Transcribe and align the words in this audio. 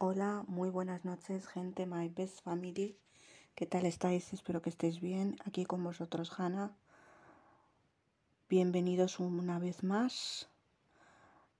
Hola, 0.00 0.44
muy 0.46 0.70
buenas 0.70 1.04
noches, 1.04 1.48
gente, 1.48 1.84
my 1.84 2.08
best 2.08 2.40
family. 2.44 2.96
¿Qué 3.56 3.66
tal 3.66 3.84
estáis? 3.84 4.32
Espero 4.32 4.62
que 4.62 4.70
estéis 4.70 5.00
bien. 5.00 5.36
Aquí 5.44 5.64
con 5.64 5.82
vosotros, 5.82 6.30
Hanna. 6.38 6.70
Bienvenidos 8.48 9.18
una 9.18 9.58
vez 9.58 9.82
más 9.82 10.48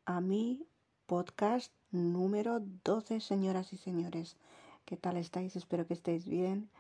a 0.05 0.21
mi 0.21 0.65
podcast 1.07 1.73
número 1.91 2.61
12, 2.85 3.19
señoras 3.19 3.73
y 3.73 3.77
señores. 3.77 4.37
¿Qué 4.85 4.97
tal 4.97 5.17
estáis? 5.17 5.57
Espero 5.57 5.89
que 5.89 5.95
estéis 5.95 6.25
bien. 6.29 6.71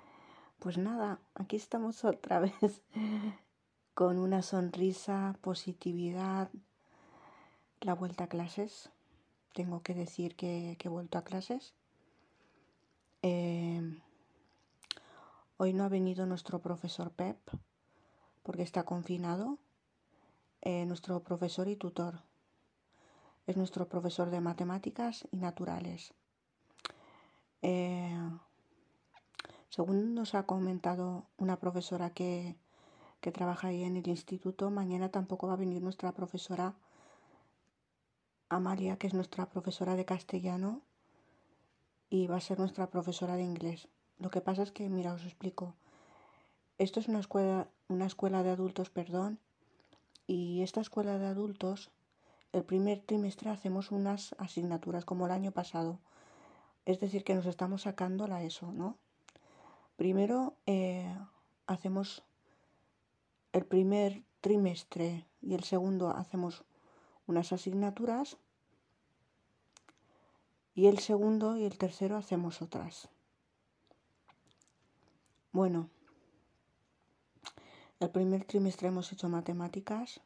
Pues 0.61 0.79
nada, 0.79 1.19
aquí 1.35 1.57
estamos 1.57 2.05
otra 2.05 2.39
vez 2.39 2.85
con 3.95 4.21
una 4.21 4.43
sonrisa, 4.43 5.37
positividad, 5.41 6.51
la 7.81 7.95
vuelta 7.95 8.25
a 8.25 8.29
clases 8.29 8.93
tengo 9.59 9.83
que 9.83 9.93
decir 9.93 10.37
que, 10.37 10.79
he 10.79 10.89
vuelto 10.89 11.19
a 11.19 11.25
clases. 11.25 11.75
Em, 13.23 13.99
hoy 15.57 15.73
no 15.73 15.83
ha 15.83 15.89
venido 15.89 16.27
nuestro 16.27 16.61
profesor 16.61 17.11
Pep 17.11 17.39
porque 18.45 18.63
está 18.63 18.85
confinado. 18.85 19.59
Eh, 20.61 20.87
nuestro 20.87 21.25
profesor 21.25 21.67
y 21.67 21.75
tutor. 21.75 22.23
Es 23.49 23.57
nuestro 23.57 23.89
profesor 23.89 24.31
de 24.31 24.41
matemáticas 24.41 25.27
y 25.33 25.39
naturales. 25.39 26.15
Eh, 27.63 28.17
según 29.71 30.15
nos 30.15 30.37
ha 30.37 30.47
comentado 30.47 31.27
una 31.37 31.57
profesora 31.59 32.11
que, 32.11 32.55
que 33.21 33.33
trabaja 33.33 33.69
ahí 33.69 33.83
en 33.83 33.97
el 33.97 34.07
instituto, 34.07 34.71
mañana 34.71 35.09
tampoco 35.09 35.49
va 35.49 35.55
a 35.55 35.65
venir 35.65 35.83
nuestra 35.83 36.13
profesora 36.13 36.77
Amalia, 38.49 38.97
que 38.97 39.07
es 39.07 39.15
nuestra 39.15 39.47
profesora 39.47 39.97
de 39.97 40.05
castellano 40.05 40.81
y 42.11 42.27
va 42.27 42.37
a 42.37 42.41
ser 42.41 42.59
nuestra 42.59 42.91
profesora 42.91 43.37
de 43.37 43.43
inglés. 43.43 43.89
Lo 44.19 44.31
que 44.31 44.41
pasa 44.41 44.63
es 44.63 44.73
que, 44.73 44.89
mira, 44.89 45.13
os 45.13 45.25
explico. 45.25 45.75
Esto 46.79 47.01
es 47.01 47.09
una 47.09 47.21
escuela, 47.21 47.69
una 47.89 48.07
escuela 48.07 48.43
de 48.43 48.51
adultos, 48.51 48.91
perdón, 48.91 49.39
y 50.27 50.63
esta 50.63 50.81
escuela 50.81 51.19
de 51.19 51.27
adultos, 51.27 51.91
el 52.53 52.65
primer 52.65 53.01
trimestre 53.01 53.51
hacemos 53.51 53.91
unas 53.91 54.35
asignaturas 54.39 55.05
como 55.05 55.27
el 55.27 55.33
año 55.33 55.53
pasado. 55.53 55.99
Es 56.87 57.01
decir, 57.01 57.25
que 57.25 57.35
nos 57.35 57.47
estamos 57.47 57.83
sacando 57.83 58.27
la 58.27 58.43
ESO, 58.43 58.73
¿no? 58.73 58.97
Primero 59.97 60.55
eh, 60.67 61.15
hacemos 61.67 62.23
el 63.53 63.65
primer 63.67 64.23
trimestre 64.41 65.27
y 65.43 65.55
el 65.55 65.65
segundo 65.65 66.11
hacemos 66.11 66.65
unas 67.29 67.53
asignaturas 67.53 68.39
y 70.75 70.87
el 70.87 70.99
segundo 70.99 71.57
y 71.57 71.65
el 71.65 71.79
tercero 71.79 72.17
hacemos 72.17 72.63
otras. 72.63 73.09
Bueno, 75.53 75.89
el 78.01 78.11
primer 78.11 78.45
trimestre 78.45 78.89
hemos 78.89 79.13
hecho 79.13 79.29
matemáticas, 79.29 80.21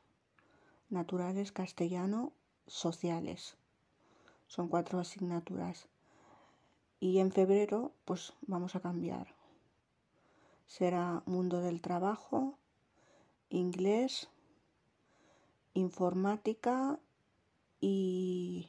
naturales, 0.91 1.53
castellano, 1.53 2.33
sociales. 2.67 3.56
Son 4.47 4.69
cuatro 4.69 5.00
asignaturas. 5.00 5.89
Y 7.00 7.19
en 7.19 7.33
febrero, 7.33 7.92
pues 8.05 8.34
vamos 8.42 8.77
a 8.77 8.81
cambiar. 8.81 9.27
Será 10.66 11.22
mundo 11.27 11.61
del 11.61 11.81
trabajo, 11.81 12.59
inglés, 13.48 14.28
informática 15.75 16.98
y 17.81 18.69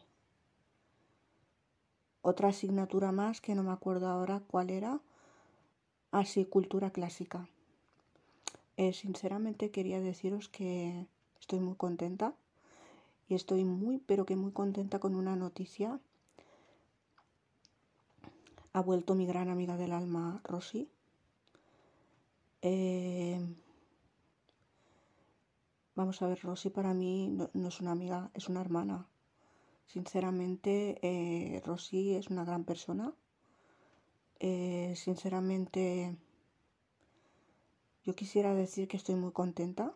otra 2.22 2.50
asignatura 2.50 3.12
más 3.12 3.42
que 3.42 3.54
no 3.54 3.64
me 3.64 3.72
acuerdo 3.72 4.08
ahora 4.08 4.42
cuál 4.48 4.70
era. 4.70 5.00
Así, 6.12 6.46
cultura 6.46 6.92
clásica. 6.92 7.48
Eh, 8.78 8.94
sinceramente 8.94 9.72
quería 9.72 10.00
deciros 10.00 10.50
que 10.50 11.06
estoy 11.40 11.60
muy 11.60 11.76
contenta 11.76 12.34
y 13.28 13.36
estoy 13.36 13.64
muy, 13.66 14.00
pero 14.00 14.26
que 14.26 14.36
muy 14.36 14.52
contenta 14.52 15.00
con 15.00 15.16
una 15.16 15.36
noticia. 15.36 16.00
Ha 18.74 18.82
vuelto 18.82 19.14
mi 19.14 19.28
gran 19.28 19.50
amiga 19.50 19.78
del 19.78 19.92
alma, 19.92 20.42
Rosy. 20.44 20.90
Eh, 22.62 23.40
Vamos 25.96 26.22
a 26.24 26.28
ver, 26.28 26.42
Rosy 26.42 26.72
para 26.72 26.94
mí 26.96 27.30
no, 27.30 27.68
es 27.68 27.80
una 27.80 27.92
amiga, 27.92 28.32
es 28.34 28.50
una 28.50 28.62
hermana. 28.62 29.08
Sinceramente, 29.86 30.98
eh, 31.04 31.62
Rosy 31.64 32.16
es 32.16 32.30
una 32.30 32.44
gran 32.46 32.64
persona. 32.64 33.14
Eh, 34.40 34.94
sinceramente, 34.96 36.16
yo 38.06 38.16
quisiera 38.16 38.56
decir 38.56 38.88
que 38.88 38.98
estoy 38.98 39.16
muy 39.16 39.32
contenta 39.34 39.94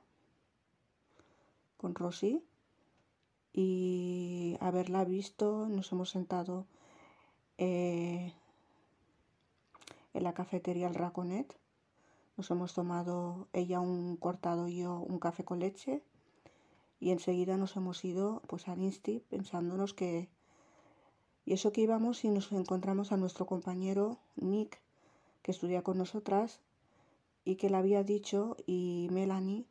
con 1.77 1.95
Rosy 1.95 2.43
y 3.51 4.55
haberla 4.59 5.03
visto, 5.03 5.67
nos 5.67 5.91
hemos 5.91 6.11
sentado 6.11 6.67
eh, 7.57 8.33
en 10.13 10.23
la 10.23 10.35
cafetería 10.35 10.87
El 10.89 10.95
Raconet 10.95 11.57
nos 12.37 12.51
hemos 12.51 12.73
tomado 12.73 13.47
ella 13.51 13.79
un 13.79 14.15
cortado 14.15 14.67
y 14.67 14.77
yo 14.77 14.99
un 14.99 15.19
café 15.19 15.43
con 15.43 15.59
leche 15.59 16.03
y 16.99 17.11
enseguida 17.11 17.57
nos 17.57 17.75
hemos 17.75 18.03
ido 18.05 18.41
pues 18.47 18.67
al 18.67 18.81
Insti 18.81 19.19
pensándonos 19.29 19.93
que 19.93 20.29
y 21.45 21.53
eso 21.53 21.71
que 21.71 21.81
íbamos 21.81 22.23
y 22.23 22.29
nos 22.29 22.51
encontramos 22.51 23.11
a 23.11 23.17
nuestro 23.17 23.45
compañero 23.45 24.19
Nick 24.35 24.79
que 25.41 25.51
estudia 25.51 25.81
con 25.81 25.97
nosotras 25.97 26.61
y 27.43 27.55
que 27.55 27.69
le 27.69 27.77
había 27.77 28.03
dicho 28.03 28.55
y 28.65 29.07
Melanie 29.11 29.65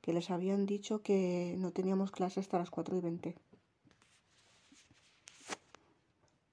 que 0.00 0.12
les 0.12 0.30
habían 0.30 0.66
dicho 0.66 1.02
que 1.02 1.56
no 1.58 1.72
teníamos 1.72 2.10
clase 2.10 2.40
hasta 2.40 2.58
las 2.58 2.70
4 2.70 2.96
y 2.96 3.00
20. 3.00 3.36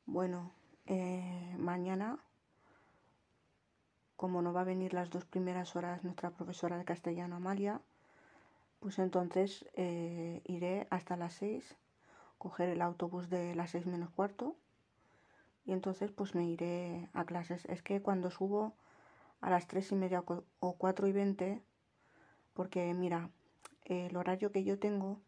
Bueno, 0.06 0.52
eh, 0.86 1.56
mañana 1.58 2.20
como 4.18 4.42
no 4.42 4.52
va 4.52 4.62
a 4.62 4.66
venir 4.66 4.94
las 4.94 5.12
dos 5.12 5.26
primeras 5.26 5.76
horas 5.76 6.04
nuestra 6.04 6.32
profesora 6.32 6.78
de 6.78 6.86
castellano 6.86 7.36
Amalia, 7.36 7.80
pues 8.80 9.00
entonces 9.00 9.66
eh, 9.76 10.42
iré 10.46 10.88
hasta 10.90 11.16
las 11.16 11.34
seis, 11.34 11.78
coger 12.38 12.70
el 12.70 12.82
autobús 12.82 13.30
de 13.30 13.56
las 13.56 13.72
seis 13.72 13.86
menos 13.86 14.10
cuarto 14.10 14.56
y 15.66 15.72
entonces 15.72 16.12
pues 16.12 16.34
me 16.34 16.46
iré 16.46 17.10
a 17.14 17.26
clases. 17.26 17.66
Es 17.66 17.84
que 17.84 18.02
cuando 18.02 18.32
subo 18.32 18.74
a 19.40 19.52
las 19.52 19.68
tres 19.68 19.92
y 19.92 19.96
media 19.96 20.24
o 20.60 20.74
cuatro 20.74 21.08
y 21.08 21.12
veinte, 21.12 21.62
porque 22.54 22.92
mira, 22.96 23.30
el 23.86 24.16
horario 24.18 24.52
que 24.52 24.64
yo 24.64 24.80
tengo 24.80 25.20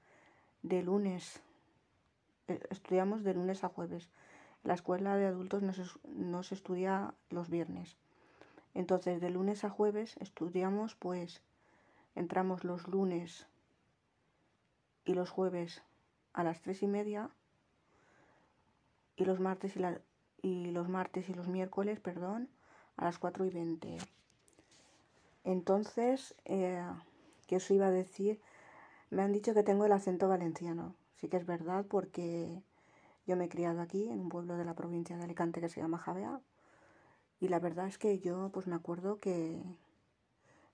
de 0.63 0.81
lunes, 0.81 1.41
eh, 2.47 2.59
estudiamos 2.71 3.23
de 3.23 3.35
lunes 3.35 3.63
a 3.63 3.69
jueves. 3.69 4.09
La 4.63 4.73
escuela 4.73 5.15
de 5.15 5.27
adultos 5.27 5.61
no 5.61 6.43
se 6.43 6.55
estudia 6.55 7.13
los 7.29 7.49
viernes. 7.49 7.97
Entonces, 8.73 9.19
de 9.21 9.29
lunes 9.29 9.63
a 9.63 9.69
jueves 9.69 10.15
estudiamos, 10.17 10.95
pues 10.95 11.41
entramos 12.15 12.63
los 12.63 12.87
lunes 12.87 13.47
y 15.05 15.13
los 15.13 15.29
jueves 15.29 15.81
a 16.33 16.43
las 16.43 16.61
tres 16.61 16.83
y 16.83 16.87
media 16.87 17.29
y 19.15 19.25
los 19.25 19.39
martes 19.39 19.75
y, 19.75 19.81
y 20.47 20.71
los 20.71 20.87
martes 20.87 21.29
y 21.29 21.33
los 21.33 21.47
miércoles, 21.47 21.99
perdón, 21.99 22.49
a 22.95 23.05
las 23.05 23.17
cuatro 23.17 23.45
y 23.45 23.49
veinte. 23.49 23.97
Entonces, 25.43 26.35
eh, 26.45 26.85
¿qué 27.47 27.57
os 27.57 27.71
iba 27.71 27.87
a 27.87 27.91
decir? 27.91 28.39
Me 29.09 29.23
han 29.23 29.31
dicho 29.31 29.53
que 29.53 29.63
tengo 29.63 29.85
el 29.85 29.91
acento 29.91 30.27
valenciano. 30.29 30.93
Sí 31.15 31.27
que 31.27 31.37
es 31.37 31.45
verdad 31.45 31.85
porque 31.89 32.61
yo 33.25 33.35
me 33.35 33.45
he 33.45 33.49
criado 33.49 33.81
aquí, 33.81 34.03
en 34.09 34.19
un 34.19 34.29
pueblo 34.29 34.57
de 34.57 34.65
la 34.65 34.75
provincia 34.75 35.17
de 35.17 35.23
Alicante 35.23 35.59
que 35.59 35.69
se 35.69 35.81
llama 35.81 35.97
Javea. 35.97 36.39
Y 37.39 37.47
la 37.47 37.59
verdad 37.59 37.87
es 37.87 37.97
que 37.97 38.19
yo 38.19 38.49
pues 38.51 38.67
me 38.67 38.75
acuerdo 38.75 39.19
que 39.19 39.61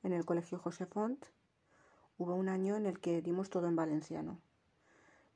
en 0.03 0.13
el 0.13 0.25
colegio 0.25 0.57
José 0.57 0.85
Font 0.85 1.23
hubo 2.17 2.33
un 2.33 2.50
año 2.50 2.75
en 2.75 2.85
el 2.85 3.00
que 3.00 3.21
dimos 3.21 3.50
todo 3.50 3.67
en 3.67 3.75
valenciano. 3.75 4.39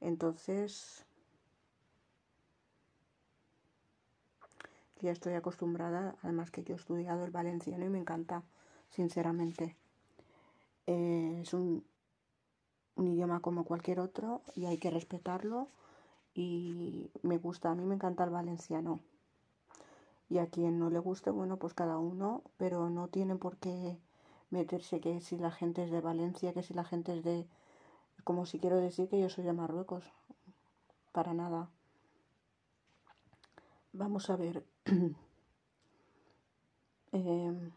Entonces 0.02 1.06
ya 5.02 5.12
estoy 5.12 5.34
acostumbrada, 5.34 6.16
además 6.24 6.52
que 6.52 6.64
yo 6.64 6.74
he 6.74 6.78
estudiado 6.78 7.26
el 7.26 7.32
valenciano 7.32 7.86
y 7.86 7.90
me 7.90 8.00
encanta, 8.00 8.44
sinceramente. 8.90 9.76
Eh, 10.88 11.40
es 11.44 11.54
un, 11.54 11.86
un 12.96 13.08
idioma 13.08 13.40
como 13.40 13.66
cualquier 13.66 14.00
otro 14.00 14.42
y 14.56 14.66
hay 14.66 14.78
que 14.80 14.90
respetarlo 14.90 15.68
y 16.34 17.12
me 17.22 17.38
gusta, 17.38 17.70
a 17.70 17.76
mí 17.76 17.86
me 17.86 17.96
encanta 17.96 18.24
el 18.24 18.32
valenciano 18.32 19.00
y 20.30 20.38
a 20.38 20.48
quien 20.48 20.80
no 20.80 20.90
le 20.90 21.00
guste, 21.00 21.32
bueno, 21.32 21.58
pues 21.58 21.74
cada 21.74 21.98
uno, 21.98 22.44
pero 22.58 22.90
no 22.90 23.08
tienen 23.08 23.40
por 23.40 23.58
qué 23.58 24.00
meterse 24.52 25.00
que 25.02 25.22
si 25.22 25.38
la 25.38 25.52
gente 25.52 25.84
es 25.84 25.92
de 25.92 26.02
Valencia, 26.02 26.54
que 26.54 26.64
si 26.64 26.74
la 26.74 26.84
gente 26.84 27.18
es 27.18 27.24
de... 27.24 27.48
como 28.24 28.46
si 28.46 28.60
quiero 28.60 28.78
decir 28.78 29.10
que 29.10 29.20
yo 29.20 29.30
soy 29.30 29.44
de 29.44 29.54
Marruecos, 29.54 30.06
para 31.12 31.34
nada. 31.34 31.70
vamos 33.94 34.30
a 34.30 34.36
ver. 34.36 34.66
Em, 37.12 37.72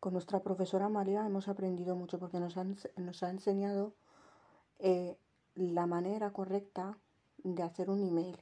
con 0.00 0.12
nuestra 0.12 0.40
profesora 0.40 0.90
María 0.90 1.24
hemos 1.24 1.48
aprendido 1.48 1.96
mucho 1.96 2.18
porque 2.18 2.38
nos, 2.40 2.56
nos 2.96 3.22
ha 3.22 3.30
enseñado 3.30 3.94
eh, 4.78 5.16
la 5.54 5.86
manera 5.86 6.30
correcta 6.32 6.98
de 7.38 7.62
hacer 7.62 7.88
un 7.88 8.02
email. 8.02 8.38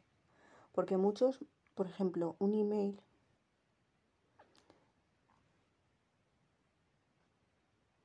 Porque 0.72 0.96
muchos, 0.96 1.44
por 1.78 1.86
ejemplo, 1.86 2.34
un 2.40 2.54
email 2.54 3.00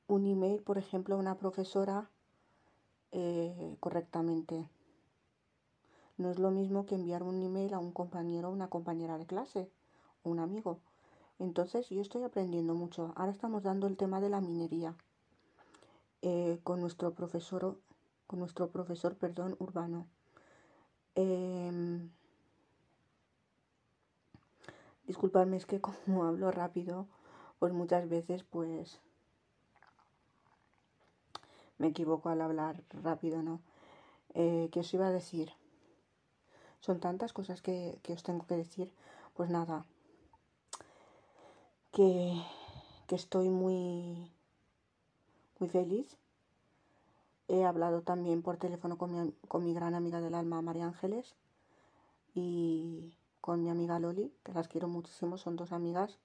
un 0.06 0.26
email, 0.26 0.62
por 0.62 0.78
ejemplo, 0.78 1.16
a 1.16 1.18
una 1.18 1.36
profesora 1.38 2.08
eh, 3.10 3.76
correctamente. 3.80 4.68
No 6.18 6.30
es 6.30 6.38
lo 6.38 6.52
mismo 6.52 6.86
que 6.86 6.94
enviar 6.94 7.24
un 7.24 7.42
email 7.42 7.74
a 7.74 7.80
un 7.80 7.90
compañero 7.90 8.48
o 8.48 8.52
una 8.52 8.68
compañera 8.68 9.18
de 9.18 9.26
clase 9.26 9.68
o 10.22 10.30
un 10.30 10.38
amigo. 10.38 10.78
Entonces 11.40 11.88
yo 11.90 12.00
estoy 12.00 12.22
aprendiendo 12.22 12.74
mucho. 12.74 13.12
Ahora 13.16 13.32
estamos 13.32 13.64
dando 13.64 13.88
el 13.88 13.96
tema 13.96 14.20
de 14.20 14.28
la 14.28 14.40
minería 14.40 14.94
eh, 16.22 16.60
con 16.62 16.80
nuestro 16.80 17.12
profesor, 17.12 17.80
con 18.28 18.38
nuestro 18.38 18.70
profesor, 18.70 19.16
perdón, 19.16 19.56
urbano. 19.58 20.06
Eh, 21.16 22.08
disculpadme, 25.06 25.56
es 25.56 25.66
que 25.66 25.80
como 25.80 25.96
hablo 26.24 26.50
rápido, 26.50 27.06
pues 27.58 27.72
muchas 27.72 28.08
veces 28.08 28.44
pues 28.44 29.00
me 31.78 31.88
equivoco 31.88 32.28
al 32.28 32.40
hablar 32.40 32.82
rápido, 32.90 33.42
¿no? 33.42 33.60
Eh, 34.34 34.68
¿Qué 34.72 34.80
os 34.80 34.94
iba 34.94 35.06
a 35.06 35.12
decir? 35.12 35.52
Son 36.80 37.00
tantas 37.00 37.32
cosas 37.32 37.62
que, 37.62 37.98
que 38.02 38.12
os 38.12 38.22
tengo 38.22 38.46
que 38.46 38.56
decir. 38.56 38.92
Pues 39.34 39.50
nada, 39.50 39.84
que, 41.94 42.42
estoy 43.10 43.48
muy, 43.48 44.28
muy 45.60 45.68
feliz. 45.68 46.18
He 47.46 47.64
hablado 47.64 48.02
también 48.02 48.42
por 48.42 48.56
teléfono 48.56 48.98
con 48.98 49.12
mi, 49.12 49.32
con 49.48 49.64
mi 49.64 49.72
gran 49.72 49.94
amiga 49.94 50.20
del 50.20 50.34
alma, 50.34 50.60
María 50.60 50.86
Ángeles, 50.86 51.36
y 52.34 53.16
con 53.44 53.62
mi 53.62 53.68
amiga 53.68 53.98
Loli, 53.98 54.32
que 54.42 54.54
las 54.54 54.68
quiero 54.68 54.88
muchísimo, 54.88 55.36
son 55.36 55.56
dos 55.56 55.70
amigas 55.70 56.18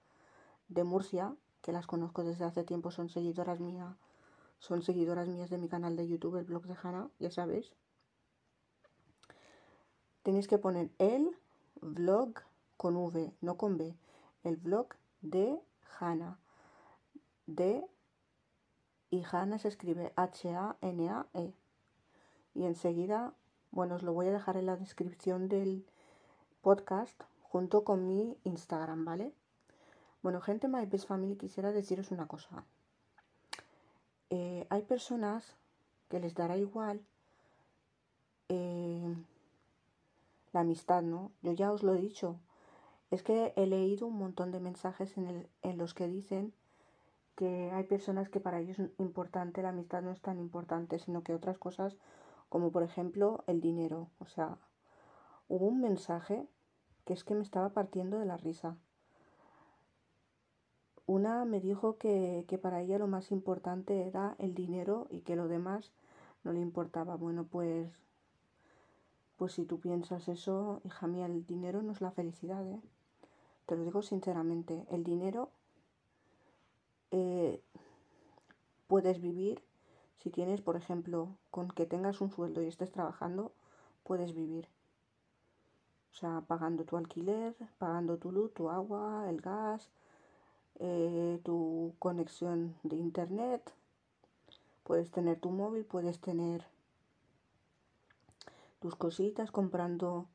de 0.70 0.86
Murcia, 0.86 1.36
que 1.62 1.74
las 1.74 1.86
conozco 1.86 2.24
desde 2.24 2.46
hace 2.46 2.64
tiempo, 2.64 2.92
son 2.92 3.10
seguidoras 3.10 3.60
mías, 3.60 3.94
son 4.60 4.84
seguidoras 4.84 5.28
mías 5.28 5.50
de 5.50 5.58
mi 5.58 5.68
canal 5.68 5.98
de 5.98 6.08
YouTube, 6.08 6.38
el 6.38 6.46
blog 6.46 6.64
de 6.66 6.78
Hanna, 6.82 7.10
ya 7.20 7.30
sabéis. 7.30 7.74
Tenéis 10.24 10.48
que 10.48 10.60
poner 10.60 10.92
el 10.98 11.36
vlog 11.82 12.36
con 12.78 12.96
V, 12.96 13.34
no 13.42 13.58
con 13.58 13.78
B, 13.78 13.98
el 14.46 14.56
vlog 14.56 14.88
de 15.20 15.60
Hannah. 16.00 16.40
De 17.48 17.86
y 19.10 19.26
Hannah 19.30 19.60
se 19.60 19.68
escribe 19.68 20.14
H-A-N-A-E. 20.16 21.54
Y 22.54 22.64
enseguida, 22.64 23.34
bueno, 23.72 23.96
os 23.96 24.04
lo 24.04 24.14
voy 24.14 24.28
a 24.28 24.32
dejar 24.32 24.56
en 24.56 24.68
la 24.68 24.78
descripción 24.78 25.50
del 25.50 25.86
podcast 26.62 27.22
junto 27.44 27.84
con 27.84 28.08
mi 28.08 28.38
Instagram, 28.44 29.06
¿vale? 29.06 29.34
Bueno, 30.22 30.42
gente 30.42 30.68
My 30.68 30.86
Best 30.86 31.08
Family, 31.08 31.36
quisiera 31.36 31.72
deciros 31.72 32.12
una 32.12 32.28
cosa. 32.28 32.64
Eh, 34.30 34.68
hay 34.70 34.82
personas 34.84 35.56
que 36.10 36.20
les 36.20 36.36
dará 36.36 36.58
igual 36.58 37.02
eh, 38.50 39.16
la 40.52 40.60
amistad, 40.62 41.02
¿no? 41.02 41.32
Yo 41.42 41.54
ya 41.54 41.72
os 41.72 41.84
lo 41.84 41.96
he 41.96 42.00
dicho, 42.00 42.36
es 43.12 43.24
que 43.24 43.54
he 43.56 43.66
leído 43.66 44.08
un 44.08 44.18
montón 44.18 44.52
de 44.52 44.60
mensajes 44.60 45.18
en, 45.18 45.48
en 45.62 45.78
los 45.78 45.94
que 45.94 46.08
dicen 46.08 46.54
que 47.36 47.72
hay 47.72 47.86
personas 47.86 48.30
que 48.30 48.42
para 48.42 48.60
ellos 48.60 48.78
es 48.80 48.92
importante, 49.00 49.62
la 49.62 49.70
amistad 49.70 50.02
no 50.02 50.12
es 50.12 50.22
tan 50.22 50.40
importante, 50.40 51.00
sino 51.00 51.24
que 51.24 51.34
otras 51.34 51.58
cosas, 51.58 51.96
como 52.50 52.72
por 52.72 52.84
ejemplo 52.84 53.44
el 53.48 53.62
dinero. 53.62 54.10
O 54.20 54.26
sea, 54.26 54.58
hubo 55.50 55.68
un 55.68 55.82
mensaje 55.82 56.48
que 57.06 57.14
es 57.14 57.24
que 57.24 57.36
me 57.36 57.42
estaba 57.42 57.70
partiendo 57.70 58.20
de 58.20 58.26
la 58.26 58.38
risa. 58.38 58.78
Una 61.06 61.44
me 61.44 61.60
dijo 61.60 61.98
que, 61.98 62.46
que 62.48 62.58
para 62.58 62.82
ella 62.82 63.00
lo 63.00 63.08
más 63.08 63.32
importante 63.32 64.08
era 64.08 64.36
el 64.38 64.54
dinero 64.54 65.08
y 65.10 65.22
que 65.22 65.36
lo 65.36 65.48
demás 65.48 65.92
no 66.44 66.54
le 66.54 66.60
importaba. 66.60 67.16
Bueno, 67.16 67.46
pues, 67.46 67.90
pues 69.38 69.54
si 69.54 69.66
tú 69.66 69.80
piensas 69.80 70.28
eso, 70.28 70.82
hija 70.86 71.08
mía, 71.08 71.26
el 71.26 71.46
dinero 71.46 71.82
no 71.82 71.92
es 71.92 72.02
la 72.02 72.12
felicidad, 72.12 72.66
¿eh? 72.68 72.80
Te 73.66 73.76
lo 73.76 73.84
digo 73.84 74.02
sinceramente, 74.02 74.86
el 74.90 75.04
dinero 75.04 75.50
eh, 77.12 77.62
puedes 78.88 79.22
vivir 79.22 79.64
si 80.18 80.30
tienes, 80.30 80.62
por 80.62 80.76
ejemplo, 80.76 81.30
con 81.50 81.70
que 81.70 81.86
tengas 81.86 82.20
un 82.20 82.32
sueldo 82.32 82.62
y 82.62 82.68
estés 82.68 82.92
trabajando, 82.92 83.52
puedes 84.04 84.34
vivir. 84.34 84.68
Sea, 86.20 86.42
pagando 86.46 86.84
tu 86.84 86.98
alquiler, 86.98 87.56
pagando 87.78 88.18
tu 88.18 88.34
luz, 88.34 88.54
tu 88.54 88.70
agua, 88.70 89.30
el 89.30 89.40
gas, 89.40 89.90
eh, 90.80 91.40
tu 91.46 91.94
conexión 91.98 92.76
de 92.84 92.98
internet. 92.98 93.62
Puedes 94.84 95.12
tener 95.12 95.40
tu 95.40 95.50
móvil, 95.50 95.86
puedes 95.86 96.20
tener 96.20 96.66
tus 98.82 98.98
cositas, 98.98 99.50
comprando 99.50 100.26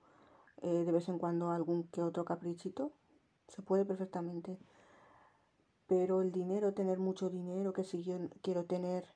eh, 0.63 0.85
de 0.87 0.91
vez 0.91 1.11
en 1.11 1.19
cuando 1.19 1.51
algún 1.51 1.85
que 1.89 2.03
otro 2.03 2.25
caprichito. 2.25 2.91
Se 3.49 3.61
puede 3.61 3.85
perfectamente. 3.85 4.57
Pero 5.87 6.23
el 6.23 6.33
dinero, 6.33 6.73
tener 6.73 6.99
mucho 6.99 7.29
dinero, 7.29 7.75
que 7.75 7.85
si 7.85 8.03
yo 8.03 8.17
quiero 8.41 8.65
tener 8.65 9.07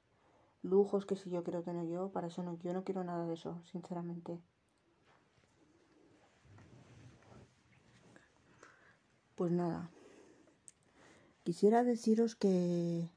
lujos, 0.62 1.06
que 1.06 1.16
si 1.16 1.30
yo 1.30 1.42
quiero 1.44 1.62
tener 1.62 1.86
yo, 1.86 2.10
para 2.10 2.26
eso 2.26 2.42
no, 2.42 2.58
yo 2.58 2.74
no 2.74 2.84
quiero 2.84 3.04
nada 3.04 3.24
de 3.24 3.32
eso, 3.32 3.58
sinceramente. 3.64 4.38
Pues 9.38 9.52
nada. 9.52 9.88
Quisiera 11.44 11.84
deciros 11.84 12.34
que 12.34 13.08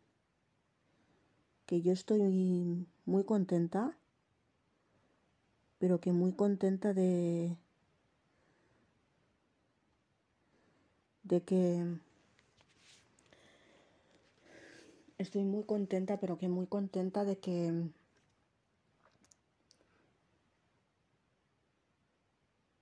que 1.65 1.81
yo 1.81 1.94
estoy 1.94 2.85
muy 3.06 3.23
contenta, 3.23 3.97
pero 5.79 6.00
que 6.00 6.12
muy 6.12 6.33
contenta 6.33 6.94
de 6.94 7.57
de 11.24 11.41
que 11.41 11.88
estoy 15.17 15.43
muy 15.43 15.63
contenta, 15.63 16.19
pero 16.19 16.38
que 16.38 16.50
muy 16.50 16.67
contenta 16.67 17.25
de 17.25 17.39
que 17.39 17.89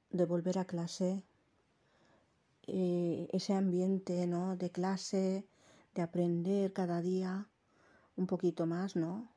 de 0.09 0.25
volver 0.25 0.57
a 0.57 0.65
clase, 0.65 1.23
eh, 2.71 3.27
ese 3.31 3.53
ambiente, 3.53 4.27
¿no? 4.27 4.55
De 4.55 4.69
clase, 4.71 5.45
de 5.95 6.01
aprender 6.01 6.73
cada 6.73 7.01
día 7.01 7.49
un 8.15 8.27
poquito 8.27 8.65
más, 8.65 8.95
¿no? 8.95 9.29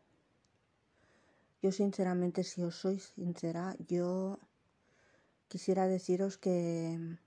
Yo 1.62 1.72
sinceramente, 1.72 2.44
si 2.44 2.62
os 2.62 2.74
soy 2.74 2.98
sincera, 2.98 3.76
yo 3.88 4.38
quisiera 5.48 5.86
deciros 5.86 6.38
que 6.38 7.18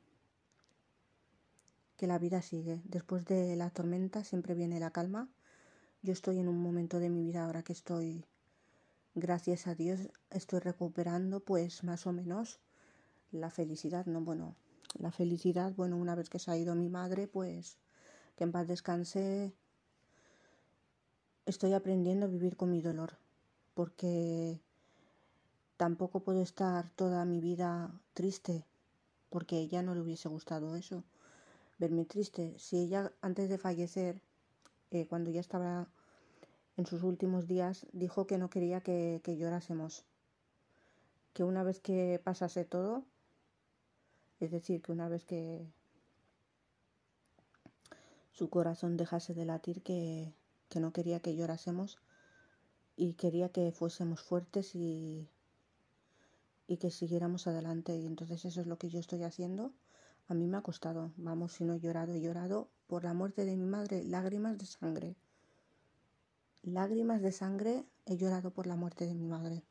que 1.98 2.08
la 2.08 2.20
vida 2.20 2.42
sigue. 2.42 2.82
Después 2.86 3.26
de 3.26 3.56
la 3.56 3.70
tormenta 3.70 4.24
siempre 4.24 4.54
viene 4.54 4.80
la 4.80 4.92
calma. 4.92 5.30
Yo 6.02 6.14
estoy 6.14 6.40
en 6.40 6.48
un 6.48 6.62
momento 6.62 7.00
de 7.00 7.10
mi 7.10 7.24
vida 7.24 7.46
ahora 7.46 7.64
que 7.64 7.74
estoy, 7.74 8.26
gracias 9.16 9.66
a 9.68 9.76
Dios, 9.76 10.00
estoy 10.30 10.60
recuperando 10.60 11.40
pues 11.40 11.84
más 11.84 12.06
o 12.06 12.14
menos 12.14 12.60
la 13.32 13.50
felicidad, 13.50 14.06
¿no? 14.06 14.22
Bueno, 14.22 14.56
la 14.98 15.12
felicidad, 15.12 15.74
bueno, 15.75 15.98
una 15.98 16.16
vez 16.16 16.30
que 16.30 16.40
se 16.40 16.52
ha 16.52 16.58
ido 16.58 16.75
mi 16.75 16.90
madre, 16.90 17.28
pues 17.28 17.78
que 18.36 18.44
en 18.44 18.52
paz 18.52 18.68
descanse, 18.68 19.54
estoy 21.46 21.74
aprendiendo 21.74 22.25
a 22.25 22.30
vivir 22.30 22.58
con 22.58 22.72
mi 22.72 22.82
dolor, 22.82 23.18
porque 23.74 24.60
tampoco 25.78 26.22
puedo 26.22 26.42
estar 26.42 26.90
toda 26.92 27.25
mi 27.25 27.40
vida 27.40 27.92
triste, 28.14 28.66
porque 29.30 29.58
a 29.58 29.60
ella 29.60 29.82
no 29.84 29.96
le 29.96 30.02
hubiese 30.02 30.30
gustado 30.30 30.75
eso 30.75 31.04
verme 31.78 32.06
triste. 32.06 32.54
Si 32.58 32.78
ella 32.78 33.12
antes 33.22 33.50
de 33.50 33.58
fallecer, 33.58 34.22
eh, 34.92 35.06
cuando 35.08 35.32
ya 35.32 35.40
estaba 35.40 35.88
en 36.78 36.86
sus 36.86 37.04
últimos 37.04 37.48
días, 37.48 37.86
dijo 37.94 38.28
que 38.28 38.38
no 38.38 38.50
quería 38.50 38.82
que, 38.82 39.22
que 39.24 39.38
llorásemos. 39.38 40.04
Que 41.34 41.44
una 41.44 41.64
vez 41.64 41.80
que 41.80 42.22
pasase 42.24 42.66
todo, 42.66 43.04
es 44.39 44.51
decir, 44.51 44.82
que 44.82 44.92
una 44.92 45.10
vez 45.10 45.24
que 45.24 45.65
su 48.32 48.50
corazón 48.50 48.98
dejase 48.98 49.34
de 49.34 49.46
latir, 49.46 49.82
que, 49.82 50.34
que 50.70 50.80
no 50.80 50.92
quería 50.92 51.20
que 51.22 51.36
llorásemos 51.36 51.98
y 52.98 53.13
quería 53.13 53.50
que 53.50 53.72
fuésemos 53.72 54.22
fuertes 54.22 54.75
y, 54.75 55.30
y 56.68 56.77
que 56.77 56.92
siguiéramos 56.92 57.48
adelante. 57.48 57.96
Y 57.96 58.06
entonces 58.06 58.44
eso 58.46 58.62
es 58.62 58.68
lo 58.68 58.77
que 58.77 58.89
yo 58.89 59.00
estoy 59.00 59.24
haciendo. 59.24 59.72
A 60.27 60.34
mí 60.34 60.48
me 60.48 60.58
ha 60.58 60.62
costado, 60.62 61.12
vamos, 61.18 61.54
si 61.54 61.63
no 61.63 61.74
he 61.74 61.80
llorado, 61.80 62.13
he 62.13 62.22
llorado 62.22 62.68
por 62.88 63.04
la 63.04 63.13
muerte 63.13 63.46
de 63.46 63.56
mi 63.56 63.65
madre, 63.65 64.04
lágrimas 64.04 64.58
de 64.58 64.65
sangre. 64.65 65.15
Lágrimas 66.63 67.22
de 67.22 67.32
sangre 67.32 67.86
he 68.06 68.18
llorado 68.18 68.51
por 68.51 68.65
la 68.65 68.75
muerte 68.75 69.06
de 69.06 69.13
mi 69.13 69.27
madre. 69.27 69.63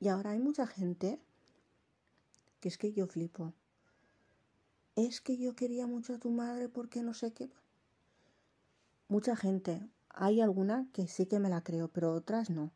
Y 0.00 0.08
ahora 0.08 0.30
hay 0.30 0.40
mucha 0.40 0.66
gente 0.66 1.20
que 2.60 2.68
es 2.68 2.78
que 2.78 2.92
yo 2.92 3.06
flipo. 3.06 3.52
Es 4.96 5.20
que 5.20 5.36
yo 5.36 5.54
quería 5.54 5.86
mucho 5.86 6.14
a 6.14 6.18
tu 6.18 6.30
madre 6.30 6.68
porque 6.68 7.02
no 7.02 7.14
sé 7.14 7.32
qué. 7.32 7.50
Mucha 9.08 9.36
gente, 9.36 9.88
hay 10.10 10.40
alguna 10.40 10.88
que 10.92 11.06
sí 11.06 11.26
que 11.26 11.38
me 11.38 11.48
la 11.48 11.62
creo, 11.62 11.88
pero 11.88 12.12
otras 12.12 12.50
no. 12.50 12.72